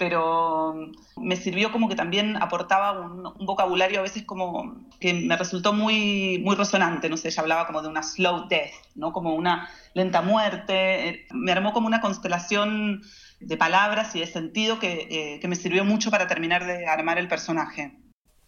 pero 0.02 0.92
me 1.16 1.36
sirvió 1.36 1.72
como 1.72 1.88
que 1.88 1.96
también 1.96 2.36
aportaba 2.36 3.00
un, 3.00 3.22
vocabulario 3.46 4.00
a 4.00 4.02
veces 4.02 4.24
como 4.24 4.84
que 5.00 5.14
me 5.14 5.38
resultó 5.38 5.74
muy, 5.74 6.40
muy 6.40 6.56
resonante, 6.56 7.08
no 7.08 7.18
sé, 7.18 7.28
ella 7.28 7.44
hablaba 7.44 7.68
como 7.68 7.84
de 7.84 7.88
una 7.88 8.02
slow 8.02 8.48
death, 8.48 8.72
¿no? 8.96 9.14
Como 9.14 9.36
una 9.36 9.70
lenta 9.94 10.24
muerte, 10.24 11.28
me 11.30 11.52
armó 11.52 11.72
como 11.72 11.86
una 11.86 12.02
constelación 12.02 13.04
de 13.42 13.58
palabras 13.58 14.16
y 14.16 14.22
de 14.22 14.26
sentido 14.26 14.80
que, 14.80 15.08
eh, 15.12 15.40
que 15.40 15.48
me 15.48 15.56
sirvió 15.56 15.86
mucho 15.86 16.10
para 16.10 16.26
terminar 16.26 16.66
de 16.66 16.88
armar 16.88 17.20
el 17.20 17.28
personaje. 17.28 17.96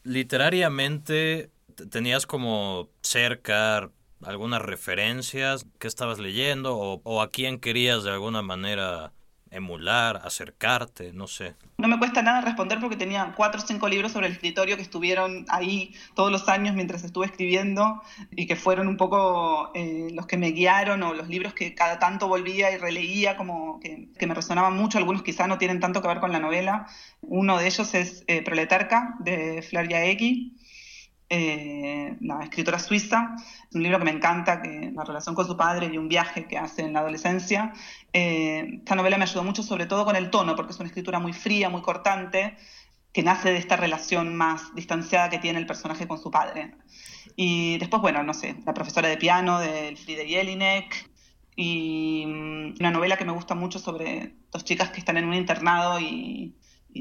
Literariamente, 0.02 1.52
¿tenías 1.92 2.26
como 2.26 2.89
cerca 3.04 3.92
algunas 4.24 4.63
referencias 4.63 5.68
que 5.78 5.88
estabas 5.88 6.18
leyendo 6.18 6.76
o 6.76 7.22
a 7.22 7.30
quién 7.30 7.60
querías 7.60 8.04
de 8.04 8.10
alguna 8.10 8.42
manera 8.42 9.13
emular, 9.54 10.22
acercarte, 10.24 11.13
no 11.13 11.28
sé. 11.28 11.56
No 11.78 11.88
me 11.88 11.98
cuesta 12.00 12.22
nada 12.22 12.42
responder 12.42 12.80
porque 12.80 12.96
tenía 12.96 13.34
cuatro 13.36 13.62
o 13.62 13.66
cinco 13.66 13.88
libros 13.88 14.12
sobre 14.12 14.28
el 14.28 14.34
escritorio 14.34 14.76
que 14.76 14.82
estuvieron 14.82 15.46
ahí 15.50 15.94
todos 16.16 16.32
los 16.32 16.48
años 16.48 16.76
mientras 16.76 17.04
estuve 17.04 17.26
escribiendo 17.26 18.02
y 18.32 18.46
que 18.46 18.56
fueron 18.56 18.88
un 18.88 18.98
poco 18.98 19.72
eh, 19.74 20.08
los 20.13 20.26
que 20.28 20.38
me 20.38 20.52
guiaron 20.52 21.04
o 21.04 21.13
los 21.13 21.28
libros 21.28 21.54
que 21.54 21.76
cada 21.76 22.00
tanto 22.00 22.28
volvía 22.28 22.72
y 22.72 22.78
releía 22.78 23.36
como 23.38 23.80
que, 23.80 24.10
me 24.26 24.34
resonaban 24.34 24.76
mucho, 24.76 24.98
algunos 24.98 25.24
quizá 25.24 25.48
no 25.48 25.58
tienen 25.58 25.80
tanto 25.80 26.02
que 26.02 26.08
ver 26.08 26.20
con 26.20 26.32
la 26.32 26.39
novela. 26.39 26.88
Uno 27.22 27.58
de 27.58 27.68
ellos 27.68 27.94
es 27.94 28.24
eh, 28.28 28.42
Proletarca 28.44 29.16
de 29.20 29.62
Flavia 29.62 30.06
Egui 30.06 30.56
eh, 31.30 32.16
la 32.22 32.44
escritora 32.44 32.80
suiza. 32.80 33.36
Es 33.70 33.76
un 33.76 33.84
libro 33.84 34.00
que 34.00 34.06
me 34.06 34.12
encanta, 34.12 34.62
que 34.62 34.92
la 34.94 35.04
relación 35.04 35.36
con 35.36 35.48
su 35.48 35.58
padre 35.58 35.90
y 35.92 35.98
un 35.98 36.08
viaje 36.08 36.48
que 36.48 36.58
hace 36.58 36.84
en 36.84 36.94
la 36.94 37.00
adolescencia. 37.00 37.74
Eh, 38.12 38.80
esta 38.80 38.96
novela 38.96 39.18
me 39.18 39.24
ayudó 39.24 39.44
mucho, 39.44 39.64
sobre 39.64 39.86
todo 39.86 40.06
con 40.06 40.16
el 40.16 40.30
tono, 40.30 40.56
porque 40.56 40.72
es 40.74 40.80
una 40.80 40.88
escritura 40.88 41.20
muy 41.20 41.34
fría, 41.34 41.70
muy 41.70 41.82
cortante, 41.82 42.58
que 43.12 43.24
nace 43.24 43.52
de 43.52 43.58
esta 43.58 43.76
relación 43.76 44.36
más 44.36 44.74
distanciada 44.76 45.30
que 45.30 45.40
tiene 45.40 45.60
el 45.60 45.66
personaje 45.66 46.08
con 46.08 46.22
su 46.22 46.32
padre. 46.32 46.76
Y 47.36 47.78
después, 47.78 48.02
bueno, 48.02 48.24
no 48.24 48.34
sé, 48.34 48.56
La 48.66 48.74
profesora 48.74 49.10
de 49.10 49.18
piano 49.18 49.60
de 49.60 49.90
Elfriede 49.90 50.28
Jelinek, 50.28 51.10
y 51.56 52.26
mm, 52.26 52.76
una 52.80 52.92
novela 52.92 53.18
que 53.18 53.26
me 53.26 53.32
gusta 53.32 53.56
mucho 53.56 53.80
sobre 53.80 54.36
dos 54.52 54.64
chicas 54.64 54.90
que 54.90 55.00
están 55.00 55.18
en 55.18 55.26
un 55.26 55.34
internado 55.34 56.00
y 56.00 56.56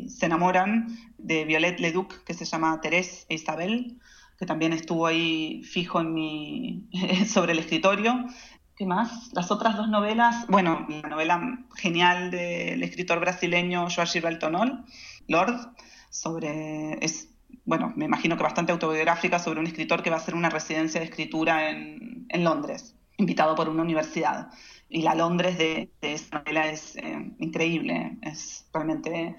se 0.08 0.26
enamoran 0.26 0.96
de 1.18 1.44
Violette 1.44 1.80
Leduc, 1.80 2.24
que 2.24 2.34
se 2.34 2.44
llama 2.44 2.80
Thérèse 2.80 3.26
e 3.28 3.34
Isabel, 3.34 3.98
que 4.38 4.46
también 4.46 4.72
estuvo 4.72 5.06
ahí 5.06 5.62
fijo 5.64 6.00
en 6.00 6.14
mi, 6.14 6.88
sobre 7.26 7.52
el 7.52 7.58
escritorio. 7.58 8.26
¿Qué 8.74 8.86
más? 8.86 9.30
Las 9.32 9.50
otras 9.50 9.76
dos 9.76 9.88
novelas, 9.88 10.46
bueno, 10.48 10.86
la 10.88 11.08
novela 11.08 11.64
genial 11.76 12.30
del 12.30 12.82
escritor 12.82 13.20
brasileño 13.20 13.86
Joao 13.88 14.08
Baltonol, 14.22 14.84
Lord, 15.28 15.74
sobre, 16.10 16.98
es, 17.04 17.28
bueno, 17.64 17.92
me 17.96 18.06
imagino 18.06 18.36
que 18.36 18.42
bastante 18.42 18.72
autobiográfica 18.72 19.38
sobre 19.38 19.60
un 19.60 19.66
escritor 19.66 20.02
que 20.02 20.10
va 20.10 20.16
a 20.16 20.20
hacer 20.20 20.34
una 20.34 20.50
residencia 20.50 21.00
de 21.00 21.06
escritura 21.06 21.70
en, 21.70 22.26
en 22.28 22.44
Londres, 22.44 22.96
invitado 23.18 23.54
por 23.54 23.68
una 23.68 23.82
universidad. 23.82 24.48
Y 24.88 25.02
la 25.02 25.14
Londres 25.14 25.56
de, 25.58 25.90
de 26.00 26.12
esa 26.14 26.38
novela 26.38 26.68
es 26.68 26.96
eh, 26.96 27.32
increíble, 27.38 28.18
es 28.22 28.66
realmente, 28.74 29.36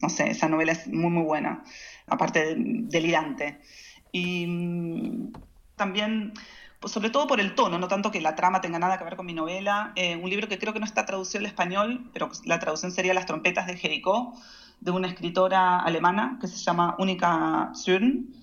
no 0.00 0.08
sé, 0.08 0.30
esa 0.30 0.48
novela 0.48 0.72
es 0.72 0.86
muy, 0.86 1.10
muy 1.10 1.24
buena, 1.24 1.62
aparte 2.06 2.44
de, 2.44 2.54
delirante. 2.56 3.60
Y 4.12 4.46
mm, 4.46 5.32
también, 5.76 6.32
pues 6.80 6.92
sobre 6.92 7.10
todo 7.10 7.26
por 7.26 7.40
el 7.40 7.54
tono, 7.54 7.78
no 7.78 7.88
tanto 7.88 8.10
que 8.10 8.20
la 8.20 8.34
trama 8.34 8.60
tenga 8.60 8.78
nada 8.78 8.98
que 8.98 9.04
ver 9.04 9.16
con 9.16 9.26
mi 9.26 9.34
novela, 9.34 9.92
eh, 9.96 10.16
un 10.16 10.30
libro 10.30 10.48
que 10.48 10.58
creo 10.58 10.72
que 10.72 10.80
no 10.80 10.86
está 10.86 11.06
traducido 11.06 11.40
al 11.40 11.46
español, 11.46 12.10
pero 12.12 12.30
la 12.44 12.58
traducción 12.58 12.92
sería 12.92 13.14
Las 13.14 13.26
trompetas 13.26 13.66
de 13.66 13.76
Jericó, 13.76 14.34
de 14.80 14.90
una 14.90 15.08
escritora 15.08 15.78
alemana 15.78 16.38
que 16.40 16.48
se 16.48 16.56
llama 16.56 16.96
Unica 16.98 17.72
Zürn, 17.74 18.34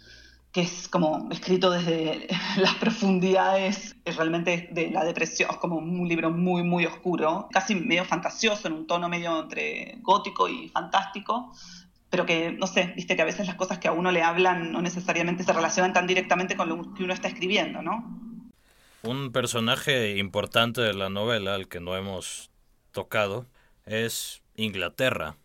que 0.58 0.64
es 0.64 0.88
como 0.88 1.30
escrito 1.30 1.70
desde 1.70 2.28
las 2.58 2.74
profundidades 2.78 3.96
realmente 4.06 4.68
de 4.72 4.90
la 4.90 5.06
depresión, 5.06 5.52
es 5.52 5.58
como 5.58 5.76
un 5.76 6.08
libro 6.08 6.32
muy, 6.32 6.64
muy 6.64 6.84
oscuro, 6.84 7.48
casi 7.52 7.76
medio 7.76 8.04
fantasioso, 8.06 8.68
en 8.68 8.74
un 8.74 8.88
tono 8.88 9.08
medio 9.08 9.40
entre 9.40 10.00
gótico 10.02 10.50
y 10.50 10.68
fantástico, 10.70 11.54
pero 12.10 12.26
que, 12.26 12.54
no 12.54 12.66
sé, 12.66 12.92
viste 12.96 13.16
que 13.16 13.22
a 13.22 13.26
veces 13.26 13.46
las 13.46 13.56
cosas 13.56 13.78
que 13.78 13.88
a 13.88 13.92
uno 13.92 14.12
le 14.12 14.24
hablan 14.24 14.72
no 14.72 14.82
necesariamente 14.82 15.44
se 15.44 15.54
relacionan 15.54 15.94
tan 15.94 16.08
directamente 16.08 16.58
con 16.58 16.70
lo 16.70 16.92
que 16.96 17.04
uno 17.04 17.14
está 17.14 17.28
escribiendo, 17.28 17.84
¿no? 17.84 18.20
Un 19.04 19.32
personaje 19.32 20.18
importante 20.18 20.82
de 20.82 20.96
la 20.96 21.12
novela, 21.12 21.54
al 21.54 21.68
que 21.68 21.82
no 21.82 21.96
hemos 21.96 22.50
tocado, 22.92 23.46
es 23.86 24.42
Inglaterra. 24.56 25.36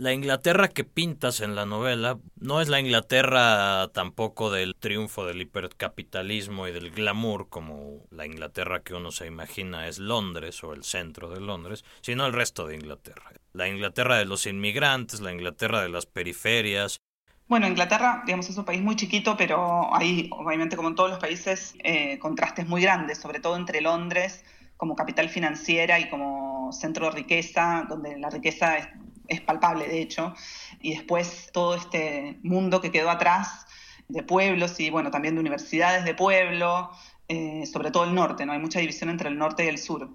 La 0.00 0.14
Inglaterra 0.14 0.68
que 0.68 0.84
pintas 0.84 1.42
en 1.42 1.54
la 1.54 1.66
novela 1.66 2.18
no 2.40 2.62
es 2.62 2.70
la 2.70 2.80
Inglaterra 2.80 3.86
tampoco 3.92 4.50
del 4.50 4.74
triunfo 4.74 5.26
del 5.26 5.42
hipercapitalismo 5.42 6.66
y 6.66 6.72
del 6.72 6.90
glamour 6.90 7.50
como 7.50 8.06
la 8.08 8.24
Inglaterra 8.24 8.80
que 8.80 8.94
uno 8.94 9.10
se 9.10 9.26
imagina 9.26 9.88
es 9.88 9.98
Londres 9.98 10.64
o 10.64 10.72
el 10.72 10.84
centro 10.84 11.28
de 11.28 11.40
Londres, 11.40 11.84
sino 12.00 12.24
el 12.24 12.32
resto 12.32 12.66
de 12.66 12.76
Inglaterra. 12.76 13.30
La 13.52 13.68
Inglaterra 13.68 14.16
de 14.16 14.24
los 14.24 14.46
inmigrantes, 14.46 15.20
la 15.20 15.32
Inglaterra 15.32 15.82
de 15.82 15.90
las 15.90 16.06
periferias, 16.06 16.96
bueno, 17.46 17.66
Inglaterra, 17.66 18.22
digamos, 18.24 18.48
es 18.48 18.56
un 18.56 18.64
país 18.64 18.80
muy 18.80 18.96
chiquito, 18.96 19.36
pero 19.36 19.94
hay, 19.94 20.30
obviamente, 20.32 20.76
como 20.76 20.88
en 20.88 20.94
todos 20.94 21.10
los 21.10 21.18
países, 21.18 21.74
eh, 21.80 22.18
contrastes 22.20 22.66
muy 22.66 22.80
grandes, 22.80 23.18
sobre 23.18 23.40
todo 23.40 23.56
entre 23.56 23.82
Londres 23.82 24.44
como 24.78 24.96
capital 24.96 25.28
financiera 25.28 26.00
y 26.00 26.08
como 26.08 26.72
centro 26.72 27.10
de 27.10 27.16
riqueza, 27.16 27.84
donde 27.86 28.16
la 28.18 28.30
riqueza 28.30 28.78
es 29.30 29.40
palpable 29.40 29.86
de 29.88 30.02
hecho, 30.02 30.34
y 30.80 30.94
después 30.94 31.50
todo 31.52 31.74
este 31.74 32.38
mundo 32.42 32.80
que 32.80 32.90
quedó 32.90 33.10
atrás 33.10 33.66
de 34.08 34.22
pueblos 34.22 34.78
y 34.80 34.90
bueno, 34.90 35.10
también 35.10 35.34
de 35.34 35.40
universidades 35.40 36.04
de 36.04 36.14
pueblo, 36.14 36.90
eh, 37.28 37.64
sobre 37.66 37.92
todo 37.92 38.04
el 38.04 38.14
norte, 38.14 38.44
¿no? 38.44 38.52
Hay 38.52 38.58
mucha 38.58 38.80
división 38.80 39.08
entre 39.08 39.28
el 39.28 39.38
norte 39.38 39.64
y 39.64 39.68
el 39.68 39.78
sur. 39.78 40.12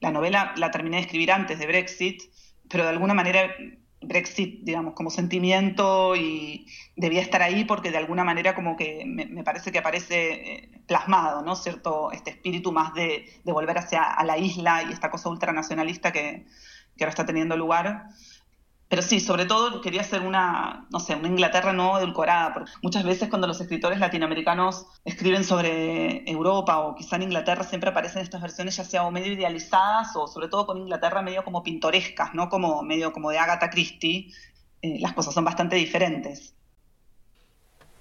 La 0.00 0.12
novela 0.12 0.54
la 0.56 0.70
terminé 0.70 0.96
de 0.96 1.02
escribir 1.02 1.32
antes 1.32 1.58
de 1.58 1.66
Brexit, 1.66 2.22
pero 2.70 2.84
de 2.84 2.90
alguna 2.90 3.12
manera 3.12 3.54
Brexit, 4.00 4.60
digamos, 4.62 4.94
como 4.94 5.10
sentimiento 5.10 6.14
y 6.14 6.66
debía 6.94 7.22
estar 7.22 7.42
ahí 7.42 7.64
porque 7.64 7.90
de 7.90 7.98
alguna 7.98 8.22
manera 8.22 8.54
como 8.54 8.76
que 8.76 9.04
me, 9.04 9.42
parece 9.42 9.72
que 9.72 9.78
aparece 9.78 10.32
eh, 10.32 10.70
plasmado, 10.86 11.42
¿no? 11.42 11.56
Cierto, 11.56 12.12
este 12.12 12.30
espíritu 12.30 12.70
más 12.70 12.94
de, 12.94 13.24
de 13.42 13.52
volver 13.52 13.78
hacia 13.78 14.02
a 14.04 14.24
la 14.24 14.38
isla 14.38 14.84
y 14.84 14.92
esta 14.92 15.10
cosa 15.10 15.30
ultranacionalista 15.30 16.12
que, 16.12 16.46
que 16.96 17.04
ahora 17.04 17.10
está 17.10 17.26
teniendo 17.26 17.56
lugar. 17.56 18.08
Pero 18.94 19.08
sí, 19.08 19.18
sobre 19.18 19.44
todo 19.44 19.80
quería 19.80 20.02
hacer 20.02 20.20
una, 20.20 20.86
no 20.88 21.00
sé, 21.00 21.16
una 21.16 21.26
Inglaterra 21.26 21.72
no 21.72 21.98
edulcorada, 21.98 22.54
porque 22.54 22.70
muchas 22.80 23.02
veces 23.02 23.28
cuando 23.28 23.48
los 23.48 23.60
escritores 23.60 23.98
latinoamericanos 23.98 24.86
escriben 25.04 25.42
sobre 25.42 26.22
Europa 26.30 26.78
o 26.78 26.94
quizá 26.94 27.16
en 27.16 27.24
Inglaterra 27.24 27.64
siempre 27.64 27.90
aparecen 27.90 28.22
estas 28.22 28.40
versiones 28.40 28.76
ya 28.76 28.84
sea 28.84 29.02
o 29.02 29.10
medio 29.10 29.32
idealizadas 29.32 30.14
o 30.14 30.28
sobre 30.28 30.46
todo 30.46 30.64
con 30.64 30.78
Inglaterra 30.78 31.22
medio 31.22 31.42
como 31.42 31.64
pintorescas, 31.64 32.34
¿no? 32.34 32.48
Como 32.48 32.84
medio 32.84 33.12
como 33.12 33.32
de 33.32 33.38
Agatha 33.38 33.68
Christie. 33.68 34.32
Eh, 34.80 35.00
las 35.00 35.12
cosas 35.12 35.34
son 35.34 35.44
bastante 35.44 35.74
diferentes. 35.74 36.54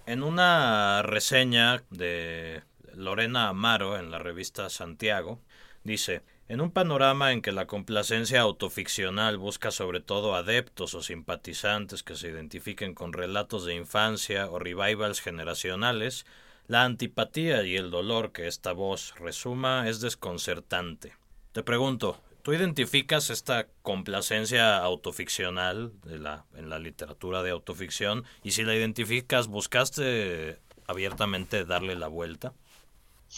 En 0.06 0.22
una 0.22 1.02
reseña 1.02 1.82
de 1.90 2.62
Lorena 2.94 3.48
Amaro 3.50 3.98
en 3.98 4.12
la 4.12 4.20
revista 4.20 4.70
Santiago, 4.70 5.40
dice, 5.84 6.22
En 6.54 6.62
un 6.62 6.70
panorama 6.70 7.32
en 7.32 7.42
que 7.42 7.52
la 7.52 7.66
complacencia 7.66 8.42
autoficcional 8.42 9.40
busca 9.40 9.72
sobre 9.72 10.02
todo 10.02 10.36
adeptos 10.36 10.94
o 10.94 11.02
simpatizantes 11.02 12.04
que 12.04 12.16
se 12.16 12.30
identifiquen 12.30 12.94
con 12.94 13.12
relatos 13.12 13.66
de 13.66 13.74
infancia 13.74 14.48
o 14.52 14.60
revivals 14.60 15.20
generacionales, 15.20 16.28
la 16.68 16.84
antipatía 16.84 17.64
y 17.64 17.76
el 17.76 17.90
dolor 17.90 18.34
que 18.34 18.46
esta 18.46 18.72
voz 18.72 19.16
resuma 19.18 19.90
es 19.90 20.00
desconcertante. 20.00 21.14
Te 21.54 21.64
pregunto, 21.64 22.22
¿tú 22.44 22.54
identificas 22.54 23.32
esta 23.32 23.66
complacencia 23.82 24.78
autoficcional 24.78 25.92
de 26.04 26.20
la, 26.20 26.46
en 26.54 26.70
la 26.70 26.78
literatura 26.78 27.42
de 27.42 27.50
autoficción? 27.50 28.26
Y 28.44 28.52
si 28.52 28.62
la 28.62 28.76
identificas, 28.76 29.48
¿buscaste 29.48 30.60
abiertamente 30.86 31.66
darle 31.66 31.96
la 31.96 32.10
vuelta? 32.10 32.54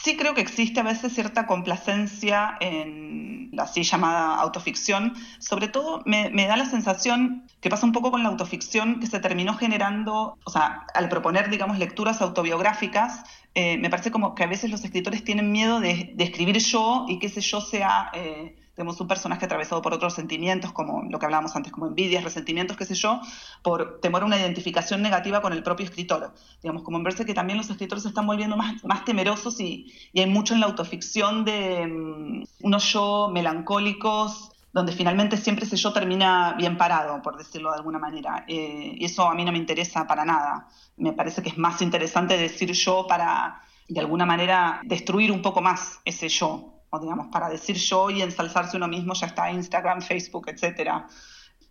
Sí 0.03 0.17
creo 0.17 0.33
que 0.33 0.41
existe 0.41 0.81
a 0.81 0.83
veces 0.83 1.13
cierta 1.13 1.47
complacencia 1.47 2.57
en 2.59 3.49
la 3.53 3.63
así 3.63 3.83
llamada 3.83 4.35
autoficción. 4.35 5.13
Sobre 5.39 5.69
todo 5.69 6.03
me, 6.05 6.29
da 6.47 6.57
la 6.57 6.65
sensación 6.65 7.47
que 7.61 7.69
pasa 7.69 7.85
un 7.85 7.93
poco 7.93 8.11
con 8.11 8.21
la 8.21 8.27
autoficción 8.29 8.99
que 8.99 9.07
se 9.07 9.21
terminó 9.21 9.55
generando, 9.55 10.37
o 10.43 10.51
sea, 10.51 10.85
al 10.93 11.07
proponer, 11.07 11.49
digamos, 11.49 11.79
lecturas 11.79 12.21
autobiográficas, 12.21 13.23
eh, 13.55 13.77
me 13.77 13.89
parece 13.89 14.11
como 14.11 14.35
que 14.35 14.43
a 14.43 14.47
veces 14.47 14.69
los 14.69 14.83
escritores 14.83 15.23
tienen 15.23 15.53
miedo 15.53 15.79
de, 15.79 16.13
escribir 16.19 16.57
yo 16.59 17.05
y 17.07 17.17
que 17.17 17.27
ese 17.27 17.39
yo 17.41 17.61
sea... 17.61 18.11
Eh, 18.13 18.57
tenemos 18.75 18.99
un 18.99 19.07
personaje 19.07 19.45
atravesado 19.45 19.81
por 19.81 19.93
otros 19.93 20.13
sentimientos, 20.13 20.71
como 20.71 21.03
lo 21.03 21.17
que 21.17 21.25
hablábamos 21.25 21.55
antes, 21.55 21.71
como 21.71 21.87
envidias, 21.87 22.23
resentimientos, 22.23 22.75
qué 22.77 22.85
sé 22.85 22.93
yo, 22.93 23.21
por 23.61 23.99
temor 24.01 24.23
a 24.23 24.25
una 24.25 24.37
identificación 24.37 25.01
negativa 25.01 25.41
con 25.41 25.53
el 25.53 25.63
propio 25.63 25.85
escritor. 25.85 26.33
Digamos, 26.61 26.83
como 26.83 26.97
en 26.97 27.03
verse 27.03 27.25
que 27.25 27.33
también 27.33 27.57
los 27.57 27.69
escritores 27.69 28.03
se 28.03 28.09
están 28.09 28.27
volviendo 28.27 28.57
más, 28.57 28.83
más 28.83 29.05
temerosos 29.05 29.59
y, 29.59 29.93
y 30.11 30.19
hay 30.19 30.27
mucho 30.27 30.53
en 30.53 30.59
la 30.59 30.65
autoficción 30.65 31.45
de 31.45 31.87
mm, 31.87 32.43
unos 32.61 32.91
yo 32.91 33.29
melancólicos, 33.31 34.51
donde 34.75 34.91
finalmente 34.91 35.37
siempre 35.37 35.63
ese 35.63 35.77
yo 35.77 35.93
termina 35.93 36.53
bien 36.57 36.77
parado, 36.77 37.21
por 37.21 37.37
decirlo 37.37 37.71
de 37.71 37.77
alguna 37.77 37.97
manera. 37.97 38.43
Eh, 38.45 38.95
y 38.97 39.05
eso 39.05 39.23
a 39.23 39.33
mí 39.33 39.45
no 39.45 39.53
me 39.53 39.57
interesa 39.57 40.05
para 40.05 40.25
nada. 40.25 40.67
Me 40.97 41.13
parece 41.13 41.41
que 41.41 41.47
es 41.47 41.57
más 41.57 41.81
interesante 41.81 42.37
decir 42.37 42.73
yo 42.73 43.07
para, 43.07 43.61
de 43.87 44.01
alguna 44.01 44.25
manera, 44.25 44.81
destruir 44.83 45.31
un 45.31 45.41
poco 45.41 45.61
más 45.61 46.01
ese 46.03 46.27
yo, 46.27 46.74
digamos, 47.01 47.27
para 47.27 47.49
decir 47.49 47.75
yo 47.75 48.09
y 48.09 48.21
ensalzarse 48.21 48.77
uno 48.77 48.87
mismo 48.87 49.13
ya 49.13 49.27
está 49.27 49.51
Instagram, 49.51 50.01
Facebook, 50.01 50.47
etc. 50.49 51.03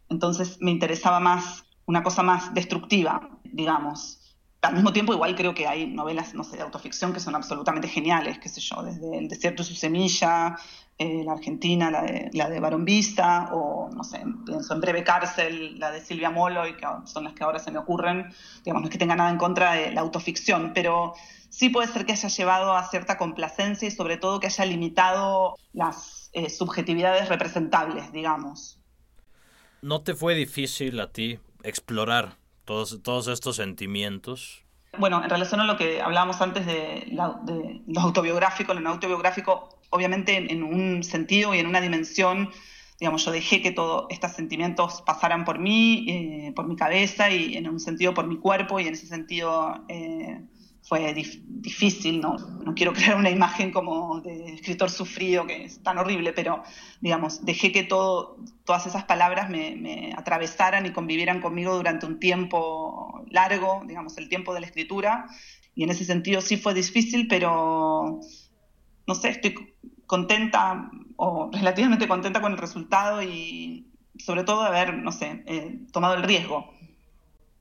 Entonces 0.09 0.59
me 0.61 0.71
interesaba 0.71 1.21
más 1.21 1.65
una 1.87 2.03
cosa 2.03 2.23
más 2.23 2.53
destructiva, 2.55 3.29
digamos. 3.45 4.24
Al 4.65 4.75
mismo 4.75 4.93
tiempo, 4.93 5.13
igual 5.13 5.35
creo 5.37 5.55
que 5.55 5.67
hay 5.67 5.87
novelas, 5.87 6.35
no 6.35 6.43
sé, 6.43 6.57
de 6.57 6.63
autoficción 6.63 7.13
que 7.13 7.21
son 7.21 7.35
absolutamente 7.35 7.87
geniales, 7.87 8.39
qué 8.39 8.49
sé 8.49 8.61
yo, 8.61 8.83
desde 8.83 9.19
El 9.19 9.29
desierto 9.29 9.63
y 9.63 9.67
su 9.67 9.75
semilla, 9.75 10.57
eh, 10.97 11.23
la 11.25 11.33
Argentina, 11.33 11.91
la 11.91 12.03
de, 12.03 12.31
la 12.33 12.61
Barón 12.61 12.85
Vista, 12.85 13.51
o 13.53 13.91
no 13.95 14.05
sé, 14.05 14.23
pienso 14.47 14.75
en 14.75 14.81
Breve 14.81 15.03
Cárcel, 15.03 15.79
la 15.79 15.91
de 15.91 16.01
Silvia 16.01 16.31
Molo, 16.31 16.67
y 16.69 16.77
que 16.77 16.87
son 17.05 17.25
las 17.25 17.35
que 17.35 17.45
ahora 17.45 17.59
se 17.59 17.71
me 17.73 17.79
ocurren. 17.79 18.33
Digamos, 18.65 18.83
no 18.83 18.89
es 18.89 18.93
que 18.93 18.99
tenga 18.99 19.17
nada 19.17 19.31
en 19.31 19.39
contra 19.39 19.75
de 19.75 19.91
la 19.91 20.01
autoficción, 20.01 20.73
pero 20.73 21.15
sí 21.51 21.69
puede 21.69 21.89
ser 21.89 22.07
que 22.07 22.13
haya 22.13 22.29
llevado 22.29 22.75
a 22.75 22.89
cierta 22.89 23.19
complacencia 23.19 23.89
y 23.89 23.91
sobre 23.91 24.17
todo 24.17 24.41
que 24.41 24.47
haya 24.47 24.65
limitado 24.65 25.57
las 25.73 26.31
eh, 26.33 26.49
subjetividades 26.49 27.29
representables, 27.29 28.13
digamos. 28.13 28.81
¿No 29.83 30.01
te 30.03 30.15
fue 30.15 30.35
difícil 30.35 30.99
a 31.01 31.11
ti 31.11 31.39
explorar 31.63 32.37
todos, 32.65 33.03
todos 33.03 33.29
estos 33.29 33.57
sentimientos? 33.57 34.65
Bueno, 34.99 35.23
en 35.23 35.31
relación 35.31 35.61
a 35.61 35.65
lo 35.65 35.77
que 35.77 36.01
hablábamos 36.01 36.41
antes 36.41 36.67
de, 36.67 37.09
lo 37.11 38.01
autobiográfico, 38.01 38.75
lo 38.75 38.91
autobiográfico, 38.91 39.81
obviamente 39.91 40.37
en, 40.37 40.63
un 40.63 41.03
sentido 41.03 41.55
y 41.55 41.59
en 41.59 41.67
una 41.67 41.81
dimensión, 41.81 42.51
digamos, 43.01 43.25
yo 43.25 43.33
dejé 43.33 43.61
que 43.61 43.73
todos 43.73 44.07
estos 44.11 44.33
sentimientos 44.33 45.03
pasaran 45.03 45.45
por 45.45 45.59
mí, 45.59 46.07
eh, 46.09 46.53
por 46.55 46.67
mi 46.69 46.77
cabeza 46.77 47.31
y 47.31 47.57
en 47.57 47.69
un 47.69 47.81
sentido 47.81 48.15
por 48.15 48.27
mi 48.27 48.39
cuerpo 48.39 48.79
y 48.79 48.87
en 48.87 48.95
ese 48.95 49.07
sentido 49.07 49.85
eh, 49.89 50.41
fue 50.87 51.15
difícil, 51.15 52.21
¿no? 52.21 52.37
no 52.37 52.75
quiero 52.75 52.93
crear 52.93 53.17
una 53.17 53.31
imagen 53.31 53.73
como 53.73 54.21
de 54.21 54.53
escritor 54.53 54.91
sufrido, 54.91 55.47
que 55.47 55.65
es 55.65 55.83
tan 55.83 55.97
horrible, 55.97 56.35
pero 56.35 56.63
digamos, 57.01 57.45
dejé 57.45 57.73
que 57.73 57.85
todo, 57.85 58.37
todas 58.65 58.87
esas 58.87 59.05
palabras 59.05 59.49
me, 59.49 60.13
atravesaran 60.17 60.85
y 60.85 60.93
convivieran 60.93 61.41
conmigo 61.41 61.75
durante 61.75 62.05
un 62.05 62.19
tiempo 62.19 63.25
largo, 63.31 63.83
digamos, 63.87 64.19
el 64.19 64.29
tiempo 64.29 64.53
de 64.53 64.61
la 64.61 64.67
escritura, 64.67 65.27
y 65.75 65.85
en 65.85 65.91
ese 65.91 66.05
sentido 66.05 66.43
sí 66.43 66.59
fue 66.59 66.75
difícil, 66.75 67.29
pero 67.29 68.21
no 69.07 69.15
sé, 69.15 69.31
estoy 69.31 69.55
contenta 70.07 70.91
o 71.17 71.51
relativamente 71.51 72.07
contenta 72.07 72.43
con 72.43 72.53
el 72.53 72.59
resultado 72.59 73.23
y 73.23 73.91
sobre 74.19 74.45
todo 74.45 74.61
haber, 74.61 74.95
no 74.95 75.13
sé, 75.13 75.43
eh, 75.47 75.79
tomado 75.93 76.15
el 76.15 76.23
riesgo 76.25 76.74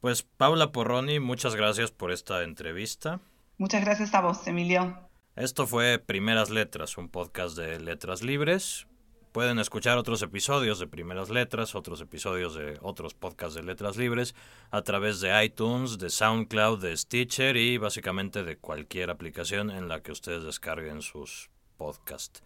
pues 0.04 0.22
Paula 0.22 0.74
Porroni, 0.74 1.22
muchas 1.22 1.56
gracias 1.56 1.92
por 1.92 2.12
esta 2.12 2.44
entrevista. 2.44 3.22
Muchas 3.58 3.86
gracias 3.86 4.14
a 4.14 4.20
vos, 4.20 4.46
Emilio. 4.46 5.00
Esto 5.38 5.66
fue 5.66 5.98
Primeras 5.98 6.50
Letras, 6.50 6.98
un 6.98 7.08
podcast 7.08 7.56
de 7.56 7.80
letras 7.80 8.22
libres. 8.22 8.86
Pueden 9.32 9.60
escuchar 9.60 9.98
otros 9.98 10.22
episodios 10.22 10.78
de 10.80 10.88
Primeras 10.88 11.30
Letras, 11.30 11.74
otros 11.74 12.02
episodios 12.02 12.54
de 12.54 12.78
otros 12.82 13.14
podcasts 13.14 13.56
de 13.56 13.64
letras 13.64 13.96
libres 13.96 14.36
a 14.72 14.82
través 14.82 15.22
de 15.22 15.42
iTunes, 15.42 15.98
de 15.98 16.10
SoundCloud, 16.10 16.82
de 16.82 16.98
Stitcher 16.98 17.56
y 17.56 17.78
básicamente 17.78 18.44
de 18.44 18.58
cualquier 18.58 19.10
aplicación 19.10 19.72
en 19.72 19.88
la 19.88 20.02
que 20.02 20.12
ustedes 20.12 20.44
descarguen 20.44 21.02
sus 21.02 21.50
podcasts. 21.78 22.44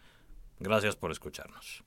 Gracias 0.59 0.95
por 0.95 1.09
escucharnos. 1.09 1.83